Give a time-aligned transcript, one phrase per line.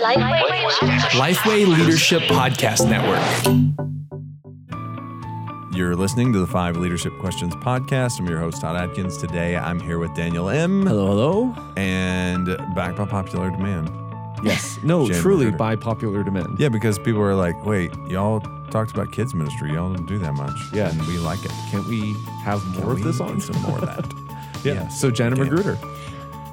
[0.00, 3.22] Lifeway Leadership Podcast Network.
[5.74, 8.20] You're listening to the Five Leadership Questions podcast.
[8.20, 9.16] I'm your host, Todd Adkins.
[9.16, 10.84] Today I'm here with Daniel Im.
[10.86, 11.54] Hello, hello.
[11.78, 13.90] And back by popular demand.
[14.44, 14.78] Yes.
[14.84, 15.56] No, Jen truly Ritter.
[15.56, 16.58] by popular demand.
[16.58, 18.40] Yeah, because people are like, wait, y'all
[18.70, 19.72] talked about kids ministry.
[19.72, 20.58] Y'all don't do that much.
[20.74, 20.90] Yeah.
[20.90, 21.50] And we like it.
[21.70, 23.40] Can't we have Can more of this get on?
[23.40, 24.04] some more of that.
[24.64, 24.74] yeah.
[24.74, 25.00] Yes.
[25.00, 25.42] So Jana Yeah.
[25.44, 25.76] Magruder.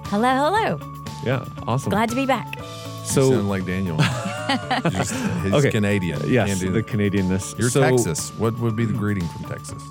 [0.05, 0.79] Hello, hello.
[1.25, 1.45] Yeah.
[1.67, 1.89] Awesome.
[1.89, 2.47] Glad to be back.
[3.03, 3.97] You so sound like Daniel.
[4.91, 5.13] Just,
[5.43, 5.71] he's Okay.
[5.71, 6.19] Canadian.
[6.29, 6.87] yes, Can't the that.
[6.87, 7.57] Canadianness.
[7.57, 8.29] You're so Texas.
[8.37, 9.81] What would be the greeting from Texas?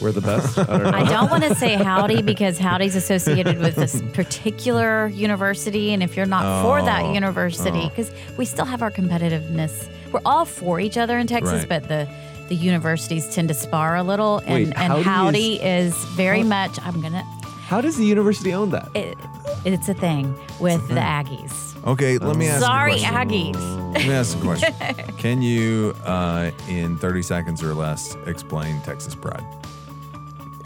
[0.00, 0.58] We're the best.
[0.58, 0.90] I don't know.
[0.90, 5.92] I don't want to say howdy because howdy's associated with this particular university.
[5.92, 7.88] And if you're not for Oh, that university, oh.
[7.88, 11.68] because we still have our competitiveness, we're all for each other in Texas, Right.
[11.68, 12.08] but the
[12.48, 14.38] the universities tend to spar a little.
[14.40, 17.22] And, Wait, and howdy howdy is, very how- much, I'm going to,
[17.66, 18.88] How does the university own that?
[18.94, 19.16] it,
[19.64, 21.73] it's a thing with the Aggies.
[21.86, 23.28] Okay, let me ask Sorry, you a question.
[23.54, 23.92] Aggies.
[23.94, 24.74] Let me ask a question.
[25.18, 29.44] Can you, uh, in 30 seconds or less, explain Texas pride?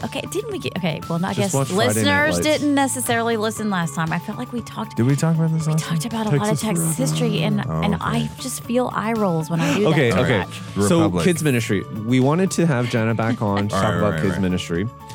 [0.01, 2.39] Okay, didn't we get, okay, well, I Just guess watch Friday Night listeners Lights.
[2.59, 4.13] didn't necessarily listen last time.
[4.13, 6.11] I felt like we talked Did we talk about this last talked time?
[6.21, 8.03] about a lot of Texas Texas history, and Oh, and okay.
[8.05, 10.15] I just feel eye rolls when I do Okay, that.
[10.15, 10.37] too okay.
[10.39, 10.87] much.
[10.87, 11.25] So Republic.
[11.25, 11.83] kids ministry.
[12.05, 14.41] We wanted to have Jana back on to talk right, about right, kids right.
[14.41, 15.08] ministry Thank you.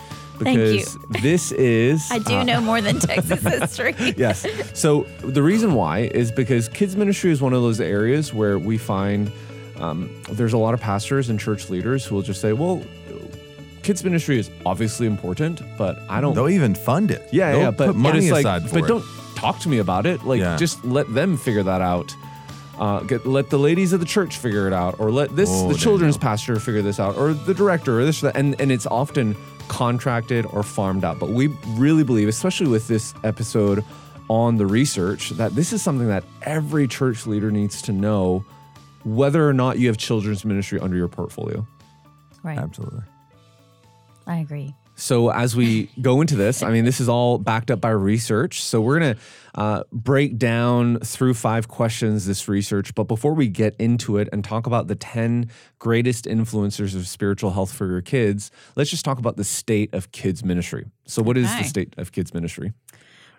[0.44, 3.94] Because this is I do uh, know more than Texas history.
[4.16, 4.46] yes.
[4.74, 8.78] So the reason why is because kids ministry is one of those areas where we
[8.78, 9.32] find
[9.76, 12.82] um, there's a lot of pastors and church leaders who will just say, "Well,
[13.82, 17.28] kids ministry is obviously important, but I don't." They'll even fund it.
[17.32, 18.88] yeah, They'll yeah, but, put but money like, aside for but it.
[18.88, 19.04] don't
[19.36, 20.24] talk to me about it.
[20.24, 20.56] Like, Yeah.
[20.56, 22.14] just let them figure that out.
[22.78, 25.68] Uh, get, let the ladies of the church figure it out, or let this Oh,
[25.72, 26.30] the children's Daniel.
[26.30, 28.36] pastor figure this out, or the director, or this, or that.
[28.36, 29.36] and and it's often
[29.68, 31.18] contracted or farmed out.
[31.18, 33.84] But we really believe, especially with this episode
[34.28, 38.44] on the research, that this is something that every church leader needs to know,
[39.04, 41.66] whether or not you have children's ministry under your portfolio.
[42.42, 43.02] Right, Absolutely.
[44.26, 44.74] I agree.
[44.96, 48.62] So as we go into this, I mean, this is all backed up by research.
[48.62, 49.16] So we're gonna
[49.54, 52.94] uh, break down through five questions this research.
[52.94, 57.50] But before we get into it and talk about the ten greatest influencers of spiritual
[57.50, 60.86] health for your kids, let's just talk about the state of kids ministry.
[61.06, 62.72] So, what is the state of kids ministry?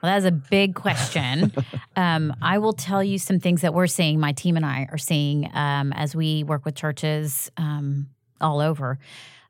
[0.03, 1.51] Well, that is a big question.
[1.95, 4.19] um, I will tell you some things that we're seeing.
[4.19, 8.99] My team and I are seeing um, as we work with churches um, all over,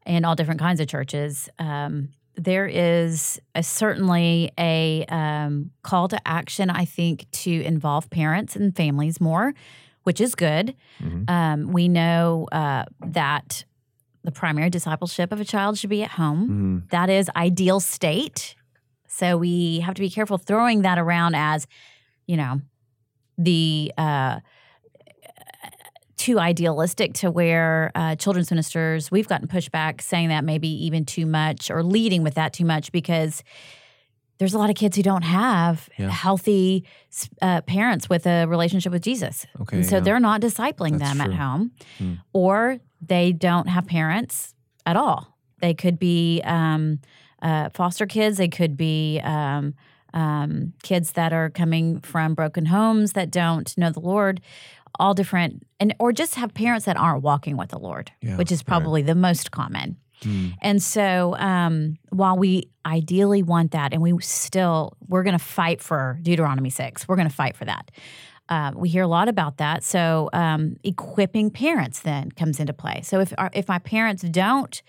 [0.06, 1.50] and all different kinds of churches.
[1.60, 8.56] Um, there is a, certainly a um, call to action, I think, to involve parents
[8.56, 9.54] and families more,
[10.04, 10.76] which is good.
[11.02, 11.30] Mhm.
[11.30, 13.64] Um, we know uh, that
[14.24, 16.84] the primary discipleship of a child should be at home.
[16.90, 18.56] That is ideal state.
[19.08, 21.68] So we have to be careful throwing that around as,
[22.28, 22.60] you know,
[23.38, 24.40] the uh,
[26.26, 31.26] too idealistic to where uh, children's ministers we've gotten pushback saying that maybe even too
[31.26, 33.44] much or leading with that too much because
[34.38, 36.10] there's a lot of kids who don't have Yeah.
[36.10, 36.84] healthy
[37.42, 39.46] uh, parents with a relationship with Jesus.
[39.62, 40.02] Okay, and so yeah.
[40.02, 41.34] they're not discipling That's them true.
[41.34, 42.14] at home, Hmm.
[42.34, 44.54] or they don't have parents
[44.86, 45.38] at all.
[45.62, 47.00] They could be um,
[47.42, 48.38] uh, foster kids.
[48.38, 49.74] They could be um,
[50.14, 54.42] um, kids that are coming from broken homes that don't know the Lord.
[55.00, 58.52] All different, and or just have parents that aren't walking with the Lord, Yeah, which
[58.52, 59.98] is probably the most common.
[60.24, 60.50] Hmm.
[60.62, 65.82] And so, um, while we ideally want that, and we still we're going to fight
[65.82, 67.92] for Deuteronomy six, we're going to fight for that.
[68.48, 69.84] Uh, we hear a lot about that.
[69.84, 73.02] So, um, equipping parents then comes into play.
[73.04, 74.82] So, if our, if my parents don't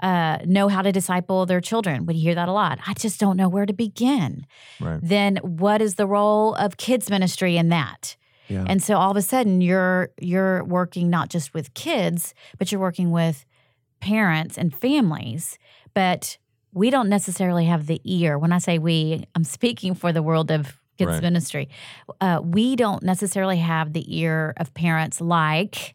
[0.00, 2.78] uh, know how to disciple their children, we hear that a lot.
[2.86, 4.46] I just don't know where to begin.
[4.80, 5.00] Right.
[5.02, 8.16] Then, what is the role of kids ministry in that?
[8.52, 8.64] Yeah.
[8.68, 12.80] And so all of a sudden you're you're working not just with kids, but you're
[12.80, 13.44] working with
[14.00, 15.58] parents and families.
[15.94, 16.38] But
[16.72, 18.38] we don't necessarily have the ear.
[18.38, 21.22] When I say we, I'm speaking for the world of kids Right.
[21.22, 21.68] ministry.
[22.20, 25.94] Uh, we don't necessarily have the ear of parents like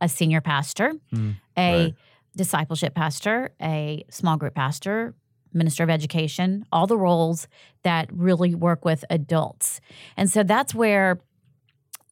[0.00, 1.94] a senior pastor, Mm, a right.
[2.36, 5.14] discipleship pastor, a small group pastor,
[5.52, 7.48] minister of education, all the roles
[7.82, 9.80] that really work with adults.
[10.16, 11.18] And so that's where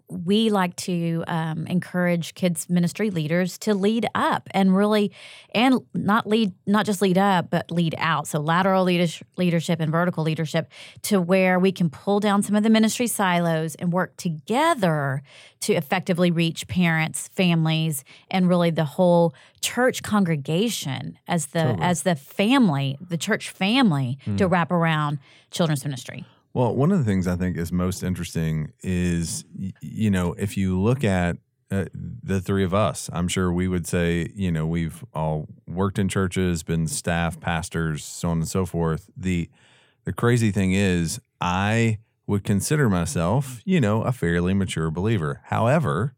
[0.08, 5.10] we like to um, encourage kids ministry leaders to lead up and really
[5.54, 8.26] and not lead not just lead up but lead out.
[8.26, 10.70] So lateral leadership, and vertical leadership
[11.02, 15.22] to where we can pull down some of the ministry silos and work together
[15.60, 21.82] to effectively reach parents families and really the whole church congregation as the Totally.
[21.82, 25.18] as the family the church family to wrap around
[25.50, 29.44] children's ministry Well, one of the things I think is most interesting is,
[29.80, 31.36] you know, if you look at
[31.72, 35.98] uh, the three of us, I'm sure we would say, you know, we've all worked
[35.98, 39.10] in churches, been staff, pastors, so on and so forth.
[39.16, 39.50] The
[40.04, 41.98] the crazy thing is, I
[42.28, 45.40] would consider myself, you know, a fairly mature believer.
[45.44, 46.14] However,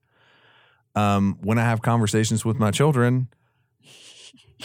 [0.95, 3.29] um, when I have conversations with my children,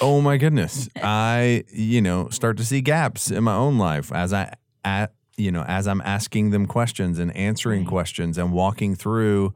[0.01, 4.33] oh my goodness, I, you know, start to see gaps in my own life as
[4.33, 9.53] I, at, you know, as I'm asking them questions and answering questions and walking through,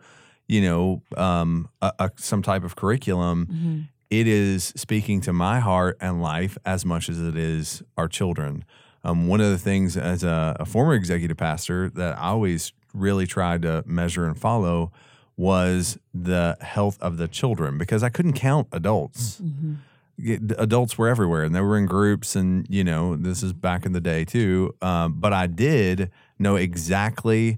[0.48, 3.48] you know, um, a, a, some type of curriculum.
[3.48, 3.82] Mm-hmm.
[4.10, 8.64] It is speaking to my heart and life as much as it is our children.
[9.04, 13.28] Um, one of the things as a, a former executive pastor that I always really
[13.28, 14.92] tried to measure and follow
[15.38, 19.38] was the health of the children because I couldn't count adults.
[19.38, 19.76] The
[20.58, 23.92] adults were everywhere and they were in groups and you know this is back in
[23.92, 24.74] the day too.
[24.82, 26.10] Um, but i did
[26.40, 27.58] know exactly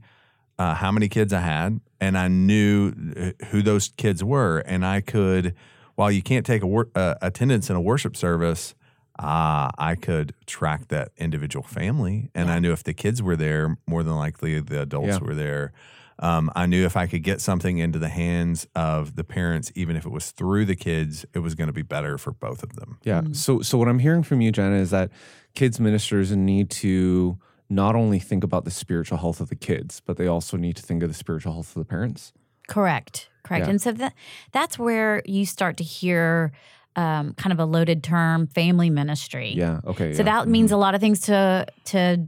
[0.59, 4.86] uh, how many kids i had and i knew uh, who those kids were and
[4.86, 5.54] i could
[5.95, 8.74] while you can't take a wor- uh, attendance in a worship service
[9.19, 13.77] uh, i could track that individual family and i knew if the kids were there
[13.88, 15.19] more than likely the adults Yeah.
[15.19, 15.74] were there
[16.19, 19.95] um, I knew if I could get something into the hands of the parents, even
[19.95, 22.75] if it was through the kids, it was going to be better for both of
[22.75, 22.99] them.
[23.03, 23.21] Yeah.
[23.31, 25.11] So so what I'm hearing from you, Jana, is that
[25.53, 27.37] kids ministers need to
[27.69, 30.81] not only think about the spiritual health of the kids, but they also need to
[30.81, 32.33] think of the spiritual health of the parents.
[32.67, 33.29] Correct.
[33.43, 33.65] Correct.
[33.65, 33.69] Yeah.
[33.69, 34.13] And so that
[34.51, 36.51] that's where you start to hear
[36.95, 39.53] um, kind of a loaded term, family ministry.
[39.55, 39.81] Yeah.
[39.85, 40.13] Okay.
[40.13, 40.23] So yeah.
[40.23, 42.27] that means a lot of things to to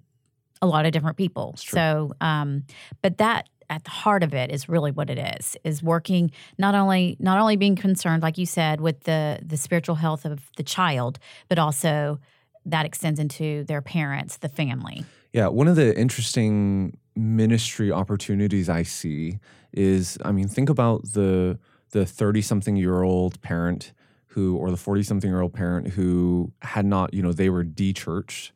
[0.61, 1.55] a lot of different people.
[1.57, 1.77] true.
[1.77, 2.63] So, um,
[3.01, 6.75] but that at the heart of it is really what it is: is working not
[6.75, 10.63] only not only being concerned, like you said, with the the spiritual health of the
[10.63, 12.19] child, but also
[12.65, 15.05] that extends into their parents, the family.
[15.33, 19.39] Yeah, one of the interesting ministry opportunities I see
[19.73, 21.59] is I mean, think about the
[21.91, 23.93] the 30 something year old parent
[24.27, 27.63] who or the 40 something year old parent who had not, you know, they were
[27.63, 28.51] de-churched,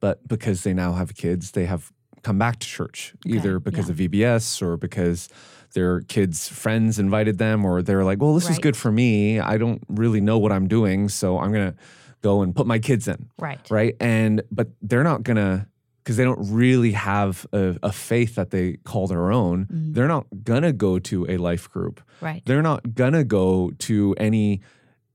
[0.00, 1.92] but because they now have kids, they have
[2.22, 4.04] come back to church either because yeah.
[4.04, 5.28] of VBS or because
[5.74, 9.38] their kids' friends invited them or they're like, "Well, this is good for me.
[9.38, 11.78] I don't really know what I'm doing, so I'm going to
[12.22, 13.60] go and put my kids in." Right.
[13.70, 13.96] right?
[14.00, 15.68] And but they're not gonna
[16.02, 19.66] because they don't really have a, a faith that they call their own.
[19.66, 19.92] Mm-hmm.
[19.92, 22.00] They're not gonna go to a life group.
[22.20, 22.42] Right.
[22.44, 24.60] They're not gonna go to any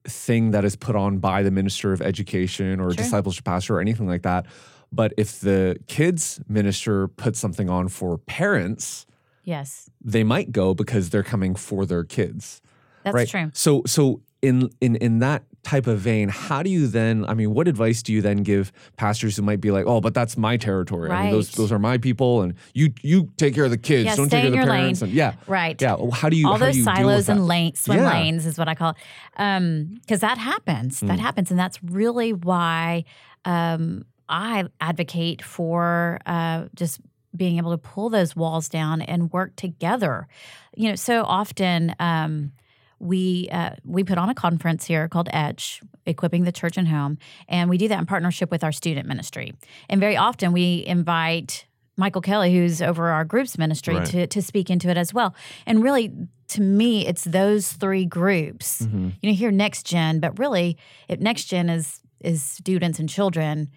[0.08, 3.04] thing that is put on by the minister of education or Sure.
[3.04, 4.46] discipleship pastor or anything like that.
[4.96, 9.06] But if the kids minister puts something on for parents,
[9.44, 12.62] Yes, they might go because they're coming for their kids
[13.04, 13.28] that's right?
[13.28, 13.52] true.
[13.54, 17.26] So so in in in that type of vein, how do you then?
[17.26, 20.14] I mean, what advice do you then give pastors who might be like, "Oh, but
[20.16, 21.12] that's my territory.
[21.12, 24.06] I mean, those those are my people, and you you take care of the kids.
[24.06, 24.80] Yeah, don't take care of the your lane.
[24.82, 25.80] parents." And yeah, Right.
[25.80, 25.98] yeah.
[26.14, 28.10] How do you all those you silos and lanes, swim Yeah.
[28.10, 28.96] lanes is what I call.
[29.36, 31.02] Because that happens.
[31.02, 31.08] Mm.
[31.08, 31.52] That happens.
[31.52, 33.06] And that's really why
[33.46, 37.00] um, I advocate for uh, just
[37.36, 40.28] being able to pull those walls down and work together.
[40.76, 42.52] You know, so often um,
[43.00, 47.18] we uh, we put on a conference here called Edge, equipping the church and home,
[47.48, 49.54] and we do that in partnership with our student ministry.
[49.90, 51.66] And very often we invite
[51.98, 54.06] Michael Kelly, who's over our groups ministry, Right.
[54.08, 55.36] to to speak into it as well.
[55.66, 56.14] And really,
[56.50, 58.82] to me, it's those three groups.
[58.82, 59.10] Mm-hmm.
[59.22, 60.78] You know, here next gen, but really,
[61.10, 63.70] if next gen is is students and children,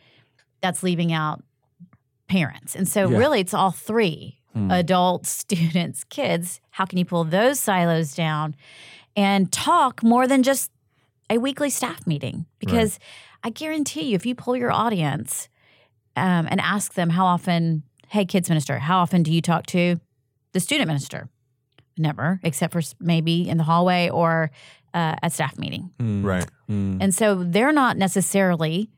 [0.60, 1.42] that's leaving out
[2.28, 2.74] parents.
[2.74, 3.16] And so, Yeah.
[3.18, 4.70] really, it's all three Hmm.
[4.70, 6.60] adults, students, kids.
[6.70, 8.54] How can you pull those silos down
[9.16, 10.70] and talk more than just
[11.30, 12.46] a weekly staff meeting?
[12.58, 12.98] Because
[13.44, 15.48] I guarantee you, if you pull your audience
[16.16, 20.00] um, and ask them how often, hey, kids minister, how often do you talk to
[20.52, 21.28] the student minister?
[21.96, 24.50] Never, except for maybe in the hallway or
[24.94, 25.90] uh, at staff meeting.
[25.98, 26.48] Mm, Right.
[26.70, 26.96] mm.
[27.00, 28.88] And so they're not necessarily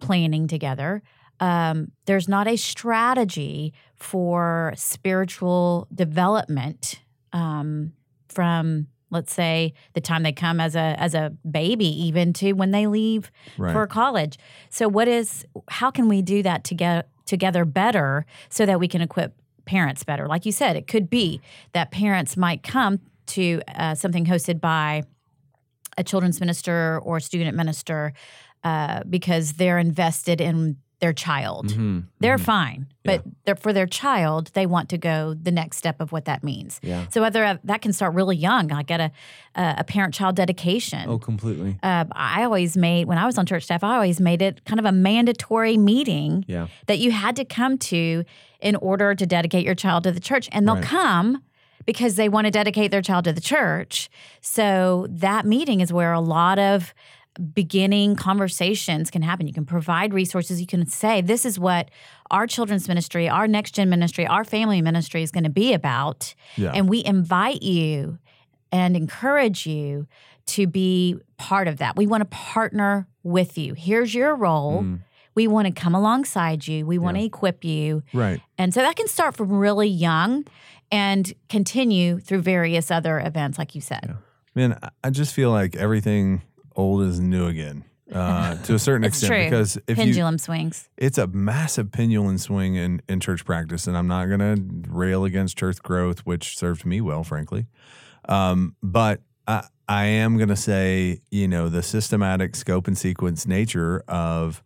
[0.00, 1.02] planning together.
[1.38, 7.00] Um, there's not a strategy for spiritual development
[7.32, 7.92] um,
[8.28, 12.72] from, let's say, the time they come as a as a baby, even to when
[12.72, 13.72] they leave Right.
[13.72, 14.38] for college.
[14.68, 15.46] So, what is?
[15.68, 20.26] How can we do that together together better so that we can equip parents better?
[20.26, 21.40] Like you said, it could be
[21.72, 25.04] that parents might come to uh, something hosted by
[25.96, 28.12] a children's minister or student minister
[28.64, 31.68] uh, because they're invested in their child.
[31.68, 32.04] Mhm.
[32.18, 32.40] They're Mhm.
[32.44, 36.26] fine, but they're, for their child, they want to go the next step of what
[36.26, 36.78] that means.
[36.82, 37.06] Yeah.
[37.08, 39.10] So whether uh, that can start really young, like at a
[39.54, 41.08] a, a parent child dedication.
[41.08, 41.78] Oh, completely.
[41.82, 43.82] Uh, I always made when I was on church staff.
[43.82, 46.66] I always made it kind of a mandatory meeting Yeah.
[46.86, 48.24] that you had to come to
[48.60, 50.84] in order to dedicate your child to the church, and they'll Right.
[50.84, 51.42] come
[51.86, 54.10] because they want to dedicate their child to the church.
[54.42, 56.92] So that meeting is where a lot of
[57.40, 59.46] beginning conversations can happen.
[59.46, 60.60] You can provide resources.
[60.60, 61.90] You can say, this is what
[62.30, 66.34] our children's ministry, our next gen ministry, our family ministry is going to be about.
[66.56, 66.72] Yeah.
[66.74, 68.18] And we invite you
[68.70, 70.06] and encourage you
[70.46, 71.96] to be part of that.
[71.96, 73.74] We want to partner with you.
[73.74, 74.82] Here's your role.
[74.82, 75.00] Mm.
[75.34, 76.84] We want to come alongside you.
[76.84, 77.22] We want Yeah.
[77.22, 78.02] to equip you.
[78.12, 78.40] Right.
[78.58, 80.44] And so that can start from really young
[80.92, 84.16] and continue through various other events, like you said.
[84.56, 86.42] Man, I- I just feel like everything
[86.80, 87.84] old is new again.
[88.12, 89.44] Uh, to a certain extent, true.
[89.44, 90.88] because if you, Pendulum swings.
[90.96, 95.24] it's a massive pendulum swing in, in church practice, and I'm not going to rail
[95.24, 97.66] against church growth, which served me well, frankly.
[98.28, 103.46] Um, but I, I am going to say, you know, the systematic scope and sequence
[103.46, 104.62] nature of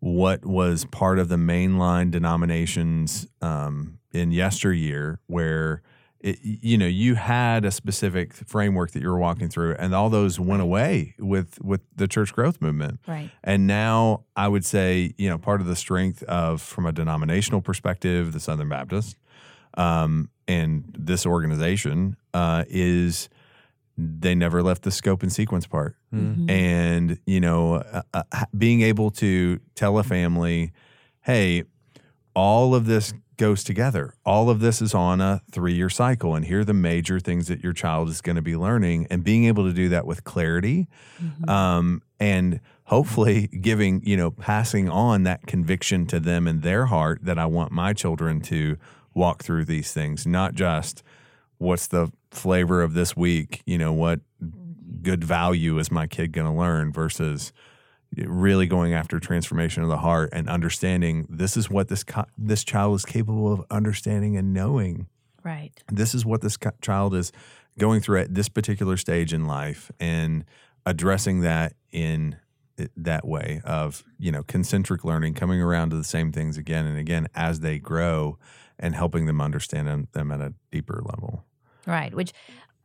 [0.00, 5.82] what was part of the mainline denominations um, in yesteryear, where
[6.20, 10.10] it, you know you had a specific framework that you were walking through, and all
[10.10, 13.00] those went away with with the church growth movement.
[13.06, 13.30] Right.
[13.44, 17.60] And now I would say, you know, part of the strength of, from a denominational
[17.60, 19.16] perspective, the Southern Baptist
[19.74, 23.28] um, and this organization uh, is
[23.96, 25.96] they never left the scope and sequence part.
[26.14, 26.48] Mhm.
[26.50, 28.22] And, you know, uh, uh,
[28.56, 30.72] being able to tell a family,
[31.22, 31.64] hey,
[32.34, 34.14] all of this goes together.
[34.26, 36.34] All of this is on a three year cycle.
[36.34, 39.06] And here are the major things that your child is going to be learning.
[39.10, 40.86] And being able to do that with clarity
[41.22, 41.48] Mhm.
[41.48, 47.20] um, and hopefully giving you know passing on that conviction to them in their heart
[47.22, 48.76] that I want my children to
[49.14, 51.02] walk through these things, not just
[51.58, 54.20] what's the flavor of this week, you know, what
[55.02, 57.52] good value is my kid going to learn versus
[58.16, 62.64] really going after transformation of the heart and understanding this is what this co- this
[62.64, 65.06] child is capable of understanding and knowing
[65.44, 65.72] Right.
[65.90, 67.32] this is what this co- child is
[67.78, 70.44] going through at this particular stage in life and
[70.86, 72.36] addressing that in
[72.96, 76.96] that way of you know concentric learning coming around to the same things again and
[76.98, 78.38] again as they grow
[78.78, 81.44] and helping them understand them, them at a deeper level
[81.86, 82.12] Right.
[82.14, 82.32] Which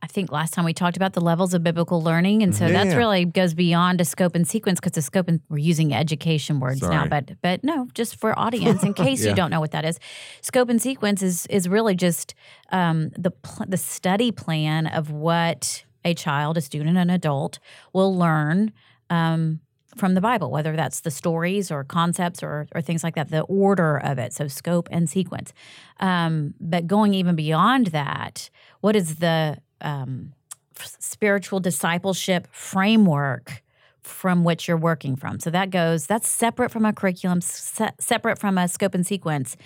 [0.04, 2.42] I think last time we talked about the levels of biblical learning.
[2.42, 5.40] And so Yeah, that's really goes beyond a scope and sequence because the scope and
[5.48, 9.30] we're using education words now, but but no, just for audience, in case Yeah.
[9.30, 9.98] you don't know what that is.
[10.42, 12.34] Scope and sequence is is really just
[12.70, 17.58] um, the pl- the study plan of what a child, a student, an adult
[17.94, 18.72] will learn
[19.08, 19.60] um,
[19.96, 23.40] from the Bible, whether that's the stories or concepts or, or things like that, the
[23.42, 24.34] order of it.
[24.34, 25.54] So, scope and sequence.
[25.98, 28.50] Um, but going even beyond that,
[28.82, 30.32] what is the um,
[30.76, 33.62] spiritual discipleship framework
[34.02, 35.38] from which you're working from?
[35.40, 39.56] So, that goes, that's separate from a curriculum, se- separate from a scope and sequence.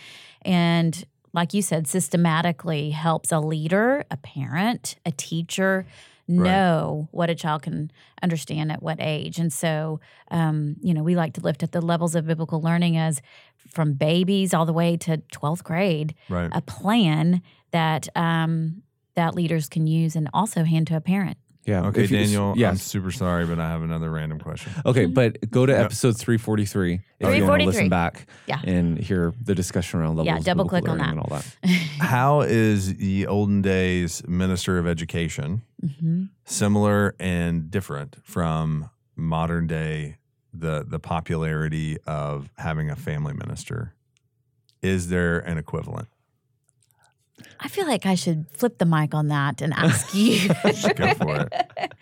[0.43, 5.87] And like you said, systematically helps a leader, a parent, a teacher
[6.29, 7.91] know what a child can
[8.23, 9.39] understand at what age.
[9.39, 9.99] And so,
[10.31, 13.23] um, you know, we like to lift at the levels of biblical learning as
[13.67, 18.83] from babies all the way to 12th grade, right a plan that um,
[19.19, 21.37] that leaders can use and also hand to a parent.
[21.67, 21.87] Yeah.
[21.89, 25.37] okay If you- daniel i'm super sorry but i have another random question Okay, but
[25.51, 25.85] go to Yep.
[25.85, 27.67] episode 343 if you want to 343.
[27.67, 28.61] listen back Yeah.
[28.65, 31.11] and hear the discussion around levels Yeah, of double click on that.
[31.11, 31.45] and all that.
[32.15, 35.61] how is the olden days minister of education
[35.99, 40.17] hmm similar and different from modern day
[40.55, 43.93] the the popularity of having a family minister
[44.81, 46.09] is there an equivalent
[47.61, 50.49] I feel like I should flip the mic on that and ask you.
[50.49, 51.93] go for it.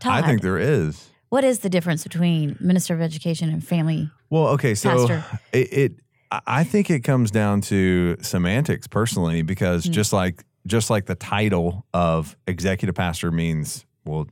[0.00, 4.08] Todd, i think there is what is the difference between minister of education and family?
[4.30, 5.24] well okay so Pastor.
[5.52, 5.92] it, it
[6.30, 9.92] I- i think it comes down to semantics personally because Hmm.
[9.92, 14.26] just like just like the title of executive pastor means well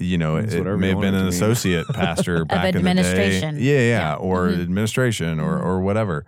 [0.00, 1.28] you know, Means it may have been an to mean.
[1.28, 3.56] associate pastor back in the administration.
[3.56, 3.60] day.
[3.62, 4.14] Yeah, yeah, Yeah.
[4.14, 4.62] or Mhm.
[4.62, 5.64] administration or Mhm.
[5.64, 6.26] or whatever.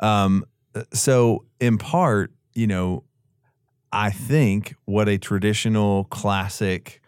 [0.00, 0.44] Um,
[0.92, 3.04] so in part, you know,
[3.92, 7.00] I think what a traditional classic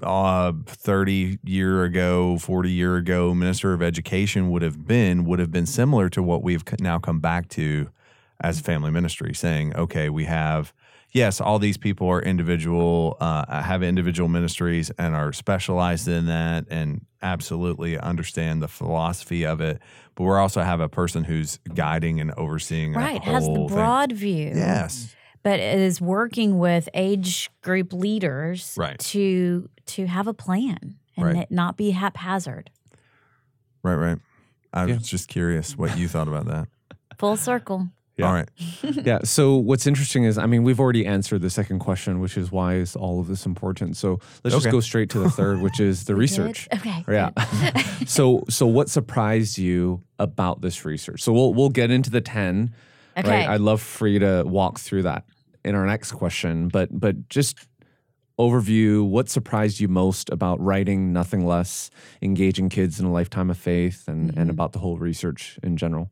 [0.00, 5.50] uh 30 year ago 40 year ago minister of education would have been would have
[5.50, 7.90] been similar to what we've now come back to
[8.40, 10.72] as family ministry saying okay we have
[11.12, 16.66] yes, all these people are individual, uh, have individual ministries and are specialized in that,
[16.70, 19.80] and absolutely understand the philosophy of it.
[20.14, 22.94] But we also have a person who's guiding and overseeing.
[22.94, 23.22] a Right.
[23.22, 23.76] Has the whole thing.
[23.76, 24.52] broad view.
[24.54, 25.14] Yes.
[25.42, 28.98] But is working with age group leaders Right.
[29.00, 31.50] to to have a plan and Right.
[31.50, 32.70] not be haphazard.
[33.82, 33.94] Right.
[33.94, 34.18] Right.
[34.72, 36.68] I was just curious what you thought about that.
[37.16, 37.88] Full circle.
[38.18, 38.26] Yeah.
[38.26, 38.48] All right.
[38.82, 39.20] yeah.
[39.22, 42.74] So what's interesting is, I mean, we've already answered the second question, which is why
[42.74, 43.96] is all of this important?
[43.96, 46.18] So let's just go straight to the third, which is the Good?
[46.20, 46.68] research.
[46.74, 47.04] Okay.
[47.08, 47.30] Yeah.
[48.06, 51.22] so so what surprised you about this research?
[51.22, 52.74] So we'll we'll get into the ten.
[53.16, 53.28] Okay.
[53.30, 53.48] Right.
[53.48, 55.24] I'd love for you to walk through that
[55.64, 57.56] in our next question, but but just
[58.38, 61.90] overview what surprised you most about writing nothing less
[62.22, 64.50] engaging kids in a lifetime of faith and and Mhm.
[64.50, 66.10] about the whole research in general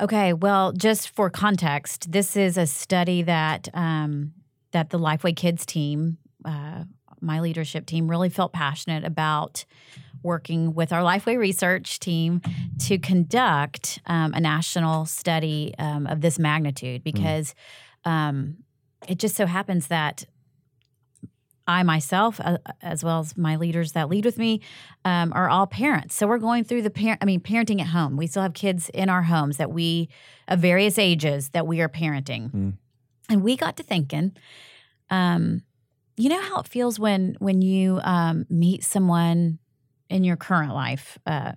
[0.00, 4.32] Okay, well, just for context, this is a study that um,
[4.70, 6.84] that the Lifeway Kids team, uh,
[7.20, 9.64] my leadership team, really felt passionate about
[10.22, 12.40] working with our Lifeway research team
[12.86, 17.54] to conduct um, a national study um, of this magnitude because
[18.04, 18.58] um,
[19.08, 20.24] it just so happens that
[21.68, 24.60] I myself, uh, as well as my leaders that lead with me,
[25.04, 26.14] um, are all parents.
[26.14, 27.18] So we're going through the parent.
[27.22, 28.16] I mean, parenting at home.
[28.16, 30.08] We still have kids in our homes that we,
[30.48, 32.72] of various ages, that we are parenting, Mm.
[33.28, 34.32] and we got to thinking.
[35.10, 35.62] Um,
[36.16, 39.58] you know how it feels when when you um, meet someone
[40.08, 41.18] in your current life.
[41.26, 41.52] Uh,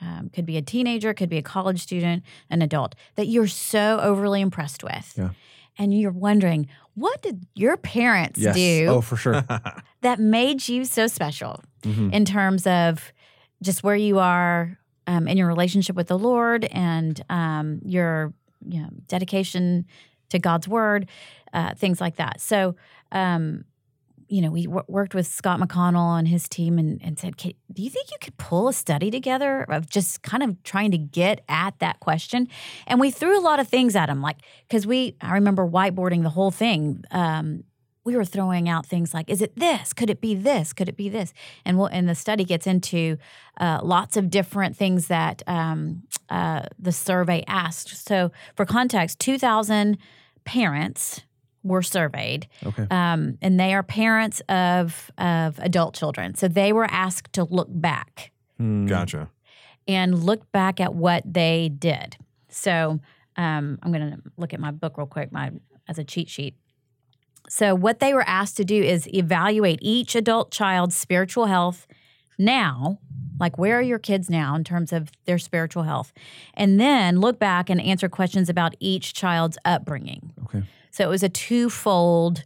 [0.00, 3.98] um, could be a teenager, could be a college student, an adult that you're so
[4.00, 5.30] overly impressed with, Yeah.
[5.78, 9.44] And you're wondering what did your parents do oh for sure
[10.02, 12.12] that made you so special Mhm.
[12.12, 13.12] in terms of
[13.62, 18.32] just where you are um, in your relationship with the Lord and um, your
[18.66, 19.86] you know, dedication
[20.30, 21.08] to God's word,
[21.52, 22.40] uh, things like that.
[22.40, 22.74] So,
[23.12, 23.64] um,
[24.28, 27.52] you know, we w- worked with Scott McConnell and his team and, and said, Do
[27.76, 31.42] you think you could pull a study together of just kind of trying to get
[31.48, 32.48] at that question?
[32.86, 36.22] And we threw a lot of things at him, like, because we, I remember whiteboarding
[36.22, 37.04] the whole thing.
[37.10, 37.64] Um,
[38.04, 39.92] we were throwing out things like, "Is it this?
[39.92, 40.72] Could it be this?
[40.72, 43.18] Could it be this?" And we'll, and the study gets into
[43.58, 47.96] uh, lots of different things that um, uh, the survey asked.
[48.06, 49.98] So, for context, two thousand
[50.44, 51.22] parents
[51.66, 56.34] were surveyed, okay um, and they are parents of of adult children.
[56.34, 58.86] So they were asked to look back Hmm.
[58.86, 59.28] Gotcha.
[59.86, 62.16] and look back at what they did.
[62.48, 63.00] So
[63.36, 65.52] um, I'm going to look at my book real quick, my
[65.88, 66.54] as a cheat sheet.
[67.48, 71.86] So what they were asked to do is evaluate each adult child's spiritual health
[72.38, 72.98] now,
[73.38, 76.12] like where are your kids now in terms of their spiritual health,
[76.54, 80.32] and then look back and answer questions about each child's upbringing.
[80.44, 80.64] okay
[80.96, 82.44] So it was a twofold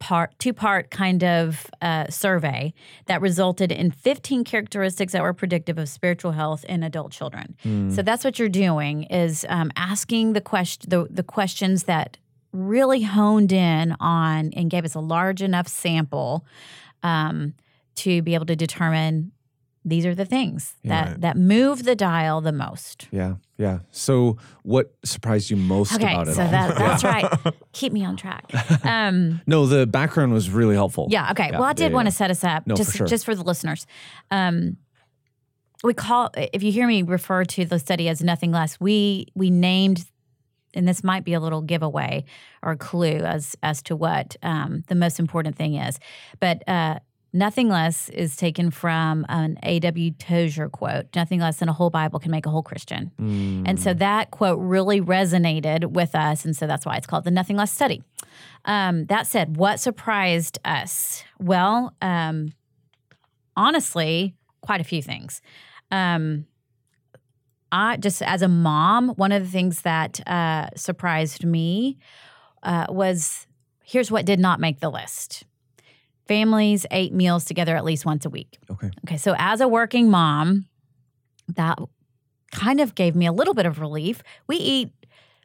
[0.00, 2.74] part, two part kind of uh, survey
[3.06, 7.54] that resulted in 15 characteristics that were predictive of spiritual health in adult children.
[7.62, 7.90] Hmm.
[7.90, 12.16] So that's what you're doing is um, asking the question, the, the questions that
[12.52, 16.44] really honed in on and gave us a large enough sample
[17.04, 17.54] um,
[17.94, 19.30] to be able to determine
[19.84, 23.08] these are the things that that move the dial the most.
[23.10, 27.54] yeah yeah so what surprised you most Okay, about it so all that, that's right.
[27.72, 28.44] Keep me on track.
[28.84, 31.30] Um, no the background was really helpful Yeah.
[31.30, 31.48] Okay.
[31.50, 33.06] Yeah, well, I did yeah, want to set us up No, for just sure.
[33.06, 33.86] just for the listeners.
[34.30, 34.76] Um,
[35.82, 38.78] we call if you hear me refer to the study as nothing less.
[38.78, 40.04] We we named,
[40.74, 42.24] and this might be a little giveaway
[42.62, 45.98] or clue as as to what um, the most important thing is,
[46.38, 46.62] but.
[46.68, 46.98] Uh,
[47.32, 50.10] Nothing less is taken from an A.W.
[50.12, 51.06] Tozer quote.
[51.14, 53.12] Nothing less than a whole Bible can make a whole Christian.
[53.18, 53.62] Hmm.
[53.66, 56.44] And so that quote really resonated with us.
[56.44, 58.02] And so that's why it's called the Nothing Less Study.
[58.64, 61.22] Um, that said, what surprised us?
[61.38, 62.52] Well, um,
[63.56, 65.40] honestly, quite a few things.
[65.92, 66.46] Um,
[67.72, 71.98] I just, as a mom, one of the things that uh, surprised me
[72.64, 73.46] uh, was
[73.84, 75.44] here's what did not make the list
[76.34, 78.58] families ate meals together at least once a week.
[78.70, 80.66] okay Okay, so as a working mom,
[81.56, 81.76] that
[82.52, 84.22] kind of gave me a little bit of relief.
[84.46, 84.92] We eat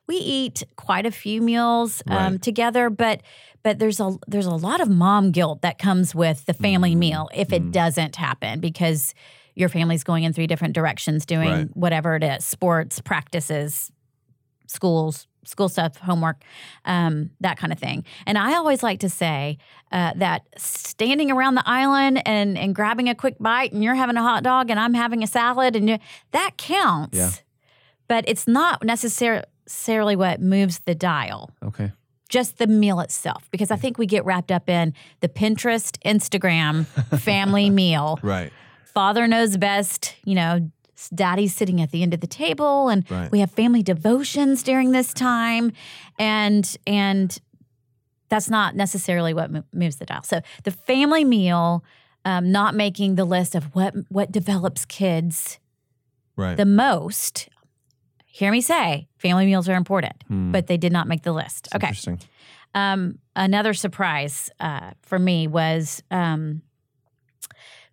[0.08, 2.41] we eat quite a few meals um, Right.
[2.41, 3.21] together, but
[3.63, 7.00] but there's a there's a lot of mom guilt that comes with the family Mhm.
[7.06, 7.71] meal if it Mhm.
[7.71, 9.15] doesn't happen because
[9.56, 11.67] your family's going in three different directions doing Right.
[11.76, 13.91] whatever it is sports practices
[14.67, 16.42] schools school stuff homework
[16.86, 19.58] um, that kind of thing and i always like to say
[19.92, 24.18] uh, that standing around the island and, and grabbing a quick bite and you're having
[24.18, 25.98] a hot dog and i'm having a salad and you
[26.32, 27.32] that counts Yeah.
[28.08, 31.92] but it's not necessar- necessarily what moves the dial okay
[32.28, 36.88] just the meal itself because I think we get wrapped up in the Pinterest, Instagram
[37.20, 38.20] family meal.
[38.24, 38.52] Right.
[38.96, 40.72] Father knows best, you know,
[41.14, 43.32] daddy's sitting at the end of the table and Right.
[43.32, 45.72] we have family devotions during this time
[46.18, 47.38] and and
[48.30, 50.24] that's not necessarily what moves the dial.
[50.24, 51.84] So the family meal
[52.24, 55.60] um, not making the list of what what develops kids
[56.38, 56.58] Right.
[56.58, 57.48] the most.
[58.26, 60.52] Hear me say, family meals are important, Hmm.
[60.52, 61.70] but they did not make the list.
[61.76, 61.88] Okay.
[61.88, 62.20] Interesting.
[62.74, 66.62] Um, another surprise uh, for me was um,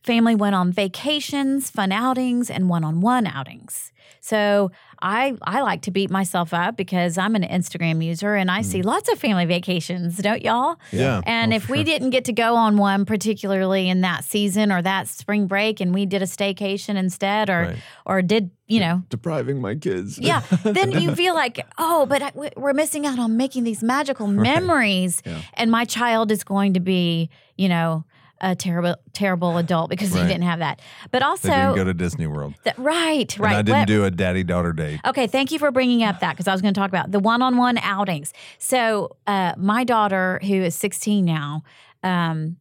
[0.03, 3.93] family went on vacations, fun outings, and one-on-one outings.
[4.21, 8.63] So I I like to beat myself up because I'm an Instagram user and I
[8.63, 8.85] see mm.
[8.85, 10.77] lots of family vacations, don't y'all?
[10.93, 11.21] Yeah.
[11.27, 11.85] And Oh, if for we sure.
[11.85, 15.93] didn't get to go on one, particularly in that season or that spring break, and
[15.93, 17.77] we did a staycation instead, or Right.
[18.07, 20.19] or did you know Depriving my kids.
[20.19, 23.83] yeah then you feel like oh but I, we- we're missing out on making these
[23.83, 25.41] magical memories Yeah.
[25.55, 28.05] and my child is going to be you know
[28.43, 30.23] a terrible terrible adult because Right.
[30.23, 30.81] they didn't have that
[31.13, 32.55] but They also didn't go to Disney World.
[32.65, 35.01] th- right right And I didn't What- do a daddy daughter date.
[35.07, 37.21] Okay, thank you for bringing up that because I was going to talk about the
[37.21, 38.33] one-on-one outings.
[38.59, 41.63] So, uh, my daughter, who is 16 now,
[42.03, 42.57] um,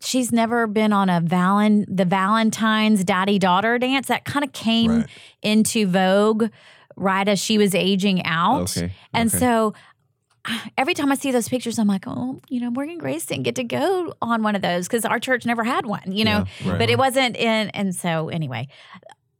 [0.00, 4.06] she's never been on a valen the Valentine's daddy-daughter dance.
[4.08, 5.06] That kind of came Right.
[5.42, 6.50] into vogue
[6.96, 8.92] right as she was aging out, Okay.
[9.12, 9.38] and okay.
[9.38, 9.74] so.
[10.78, 13.54] Every time I see those pictures, I'm like, oh, you know, Morgan Grace didn't get
[13.56, 16.44] to go on one of those because our church never had one, you know.
[16.60, 16.78] Yeah, right.
[16.78, 18.68] But it wasn't in, and so anyway,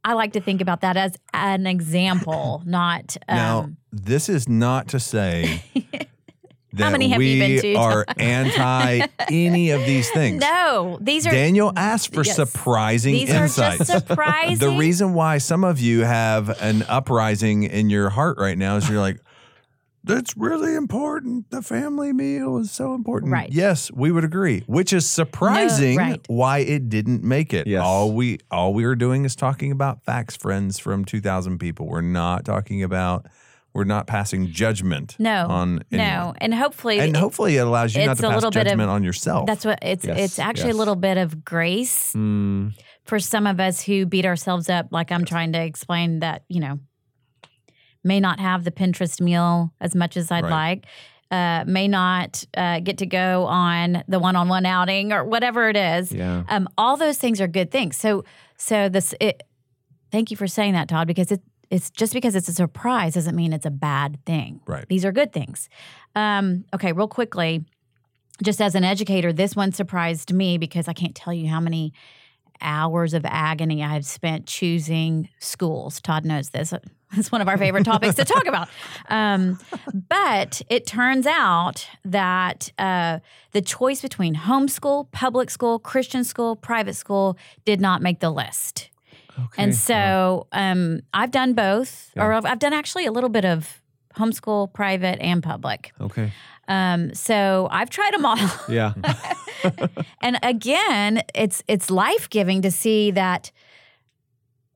[0.03, 4.89] I like to think about that as an example, not Now, um, this is not
[4.89, 5.63] to say
[6.73, 10.41] that many have we you been to, are anti any of these things.
[10.41, 10.97] no.
[11.01, 12.35] These are Daniel asked for Yes.
[12.35, 13.81] surprising these insights.
[13.89, 14.57] are just surprising.
[14.57, 18.89] the reason why some of you have an uprising in your heart right now is
[18.89, 19.19] you're like,
[20.05, 21.49] that's really important.
[21.49, 23.31] The family meal is so important.
[23.31, 23.51] Right.
[23.51, 24.63] Yes, we would agree.
[24.67, 26.21] Which is surprising right.
[26.27, 27.67] why it didn't make it.
[27.67, 27.81] Yes.
[27.83, 31.87] All we all we were doing is talking about facts, friends from two thousand people.
[31.87, 33.27] We're not talking about
[33.73, 36.35] we're not passing judgment no, on no, anyone.
[36.39, 38.67] and hopefully, And hopefully it allows you not it's to a pass little bit of-
[38.67, 39.47] judgment on yourself.
[39.47, 40.05] that's what it's.
[40.05, 40.75] Yes, it's actually yes.
[40.75, 42.73] a little bit of grace Mm,
[43.05, 44.87] for some of us who beat ourselves up.
[44.91, 46.79] Like I'm trying to explain that you know
[48.05, 50.51] may not have the Pinterest meal as much as I'd Right.
[50.51, 50.85] like.
[51.31, 56.11] Uh, may not uh, get to go on the one-on-one outing or whatever it is.
[56.11, 56.43] yeah.
[56.49, 57.97] um, all those things are good things.
[57.97, 58.23] So,
[58.57, 59.13] so this.
[59.19, 59.41] It,
[60.11, 61.41] thank you for saying that, Todd, because it,
[61.71, 64.61] it's just because it's a surprise doesn't mean it's a bad thing.
[64.67, 64.85] Right.
[64.87, 65.67] These are good things.
[66.15, 67.65] Um, okay, real quickly,
[68.43, 71.91] just as an educator, this one surprised me because I can't tell you how many
[72.61, 76.01] hours of agony I have spent choosing schools.
[76.01, 76.73] Todd knows this.
[77.17, 78.67] It's one of our favorite topics to talk about.
[79.07, 79.57] Um,
[80.09, 83.19] but it turns out that uh,
[83.51, 88.89] the choice between homeschool, public school, Christian school, private school did not make the list.
[89.37, 89.63] Okay.
[89.63, 93.81] And so um, I've done both, or I've, I've done actually a little bit of
[94.17, 95.91] homeschool, private, and public.
[96.01, 96.31] okay.
[96.67, 98.37] Um, so I've tried them all.
[98.69, 98.93] Yeah.
[100.21, 103.51] and again, it's it's life giving to see that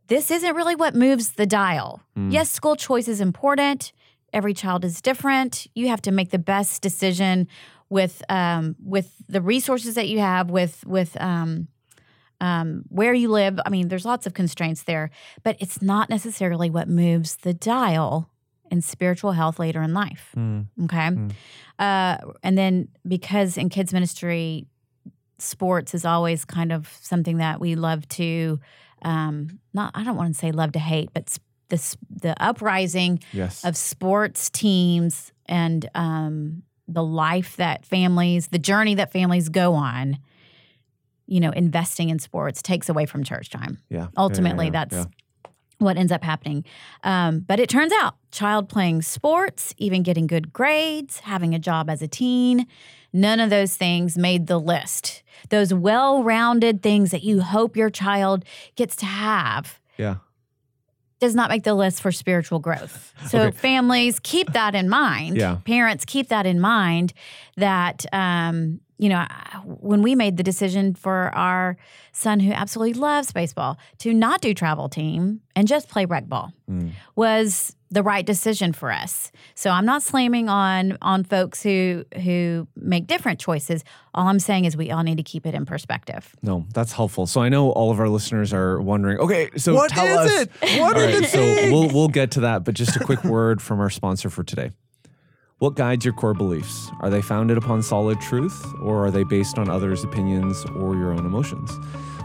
[0.08, 2.02] this isn't really what moves the dial.
[2.18, 2.32] Mm.
[2.32, 3.92] Yes, school choice is important.
[4.34, 5.68] Every child is different.
[5.76, 7.48] You have to make the best decision
[7.90, 11.68] with um, with the resources that you have, with with um,
[12.42, 13.60] um, where you live.
[13.66, 15.10] I mean, there's lots of constraints there,
[15.44, 18.30] but it's not necessarily what moves the dial
[18.72, 20.32] in spiritual health later in life.
[20.36, 20.68] Mm.
[20.86, 20.98] Okay.
[20.98, 21.32] Mm.
[21.78, 24.68] Uh, and then because in kids ministry,
[25.38, 28.60] sports is always kind of something that we love to,
[29.04, 31.38] um, not, I don't want to say love to hate, but
[31.70, 33.64] this, the uprising Yes.
[33.64, 40.18] of sports teams and um, the life that families, the journey that families go on,
[41.28, 44.08] you know, investing in sports takes away from church time yeah.
[44.18, 45.06] ultimately Yeah, yeah, that's yeah.
[45.80, 46.64] What ends up happening
[47.04, 51.90] um, but it turns out child playing sports even getting good grades having a job
[51.90, 52.66] as a teen
[53.12, 58.46] none of those things made the list those well-rounded things that you hope your child
[58.76, 60.16] gets to have Yeah.
[61.20, 63.14] does not make the list for spiritual growth.
[63.28, 63.58] So Okay.
[63.58, 65.36] families keep that in mind.
[65.38, 65.58] Yeah.
[65.66, 67.14] Parents keep that in mind
[67.58, 69.26] that um, you know
[69.66, 71.78] when we made the decision for our
[72.12, 76.52] son who absolutely loves baseball to not do travel team and just play rec ball
[76.70, 76.92] Mm.
[77.16, 79.32] was the right decision for us.
[79.56, 83.84] So I'm not slamming on on folks who who make different choices.
[84.14, 86.36] All I'm saying is we all need to keep it in perspective.
[86.44, 87.26] No, that's helpful.
[87.26, 89.18] So I know all of our listeners are wondering.
[89.18, 90.42] Okay, so What tell is us.
[90.42, 90.80] it?
[90.80, 91.40] What All are right, the so
[91.72, 94.70] we'll we'll get to that, but just a quick word from our sponsor for today.
[95.60, 96.90] What guides your core beliefs?
[97.02, 101.12] Are they founded upon solid truth, or are they based on others' opinions or your
[101.12, 101.78] own emotions?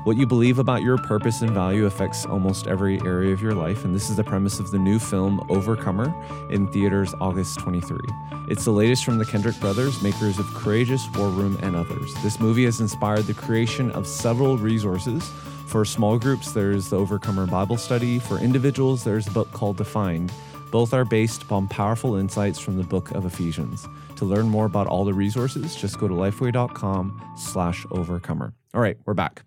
[0.04, 3.84] What you believe about your purpose and value affects almost every area of your life,
[3.84, 6.14] and this is the premise of the new film Overcomer
[6.48, 7.98] in theaters August 23.
[8.46, 12.14] It's the latest from the Kendrick brothers, makers of Courageous, War Room, and others.
[12.22, 15.28] This movie has inspired the creation of several resources.
[15.66, 18.20] For small groups, there's the Overcomer Bible Study.
[18.20, 20.30] For individuals, there's a book called Defined.
[20.74, 23.86] Both are based upon powerful insights from the book of Ephesians.
[24.16, 28.52] To learn more about all the resources, just go to lifeway.com slash overcomer.
[28.74, 29.44] All right, we're back.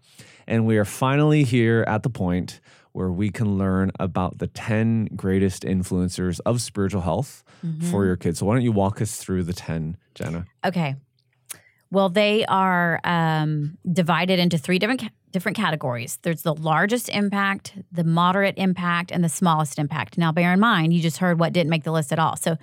[0.48, 2.62] And we are finally here at the point
[2.94, 7.92] where we can learn about the 10 greatest influencers of spiritual health mm-hmm.
[7.92, 8.40] for your kids.
[8.40, 10.46] So why don't you walk us through the 10, Jana?
[10.64, 10.96] Okay.
[11.90, 16.20] Well, they are um, divided into three different ca- different categories.
[16.22, 20.18] There's the largest impact, the moderate impact, and the smallest impact.
[20.18, 22.36] Now, bear in mind, you just heard what didn't make the list at all.
[22.36, 22.58] So,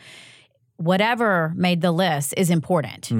[0.76, 3.10] whatever made the list is important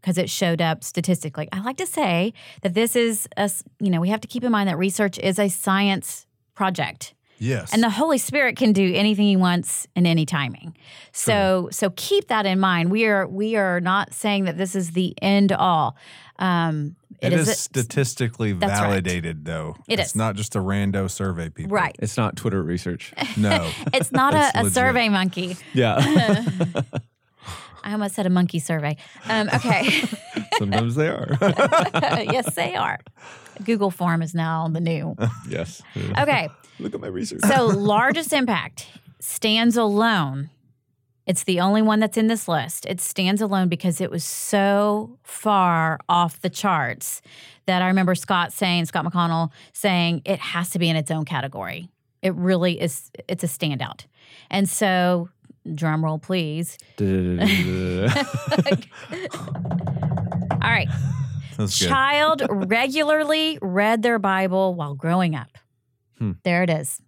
[0.00, 1.48] because it showed up statistically.
[1.52, 3.50] I like to say that this is a
[3.80, 7.14] you know we have to keep in mind that research is a science project.
[7.40, 7.72] Yes.
[7.72, 10.76] And the Holy Spirit can do anything He wants in any timing.
[11.12, 12.90] So so keep that in mind.
[12.90, 15.96] We are we are not saying that this is the end all.
[16.38, 18.88] Um, it is, a- statistically That's right.
[18.88, 19.76] validated, though.
[19.88, 20.16] It it's is.
[20.16, 21.74] not just a rando survey people.
[21.76, 21.94] right.
[21.98, 23.12] It's not Twitter research.
[23.36, 23.70] No.
[23.92, 25.56] It's not It's a, a survey monkey.
[25.74, 25.96] Yeah.
[27.82, 28.96] I almost said a monkey survey.
[29.26, 30.02] Um, okay.
[30.58, 31.36] Sometimes they are.
[31.40, 32.98] yes, they are.
[33.64, 35.16] Google form is now the new.
[35.48, 35.82] yes.
[36.18, 36.48] Okay.
[36.78, 37.40] Look at my research.
[37.42, 38.86] So, largest impact
[39.20, 40.48] stands alone.
[41.26, 42.86] It's the only one that's in this list.
[42.86, 47.20] It stands alone because it was so far off the charts
[47.66, 51.24] that I remember Scott saying, Scott McConnell saying, it has to be in its own
[51.26, 51.88] category.
[52.22, 54.06] It really is, it's a standout.
[54.50, 55.28] And so,
[55.74, 56.78] drum roll, please.
[56.98, 57.06] All
[60.62, 60.88] right.
[61.66, 61.78] That's.
[61.78, 65.58] Child regularly read their Bible while growing up.
[66.18, 66.32] Hmm.
[66.44, 67.00] There it is.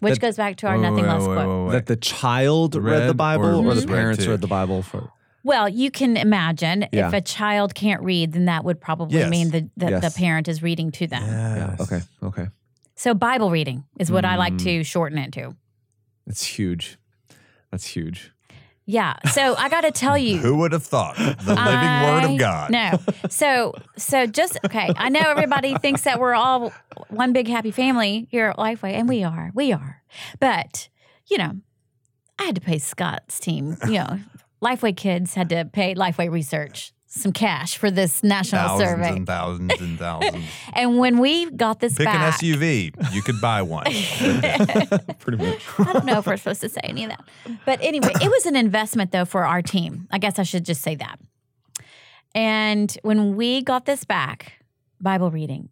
[0.00, 1.48] Which That- goes back to our Wait, nothing wait, less wait, quote.
[1.48, 1.72] wait, wait.
[1.72, 4.30] that the child read, the Bible or or, the parents to?
[4.30, 5.10] read the Bible for
[5.44, 7.06] Well, you can imagine Yeah.
[7.08, 9.30] if a child can't read, then that would probably Yes.
[9.30, 10.12] mean that, that Yes.
[10.14, 11.22] the parent is reading to them.
[11.22, 11.80] Yes.
[11.80, 12.00] Okay.
[12.22, 12.46] Okay.
[12.96, 14.64] So Bible reading is what I like Mm.
[14.64, 15.54] to shorten it to.
[16.26, 16.98] It's huge.
[17.70, 18.32] That's huge.
[18.86, 19.14] Yeah.
[19.32, 20.38] So I got to tell you.
[20.38, 21.16] Who would have thought?
[21.16, 22.70] The living word of God.
[22.70, 23.00] No.
[23.28, 24.88] So so just okay.
[24.96, 26.72] I know everybody thinks that we're all
[27.08, 29.50] one big happy family here at Lifeway, and we are.
[29.54, 30.02] We are.
[30.38, 30.88] But,
[31.28, 31.56] you know,
[32.38, 34.20] I had to pay Scott's team, you know,
[34.62, 39.08] Lifeway kids had to pay Lifeway Research some cash for this national Thousands survey.
[39.16, 40.44] and thousands and thousands.
[40.72, 42.92] And when we got this Pick an SUV.
[43.14, 43.84] You could buy one.
[45.18, 45.62] Pretty much.
[45.78, 47.24] I don't know if we're supposed to say any of that.
[47.64, 50.06] But anyway, it was an investment though for our team.
[50.10, 51.18] I guess I should just say that.
[52.34, 54.52] And when we got this back,
[55.00, 55.70] Bible reading,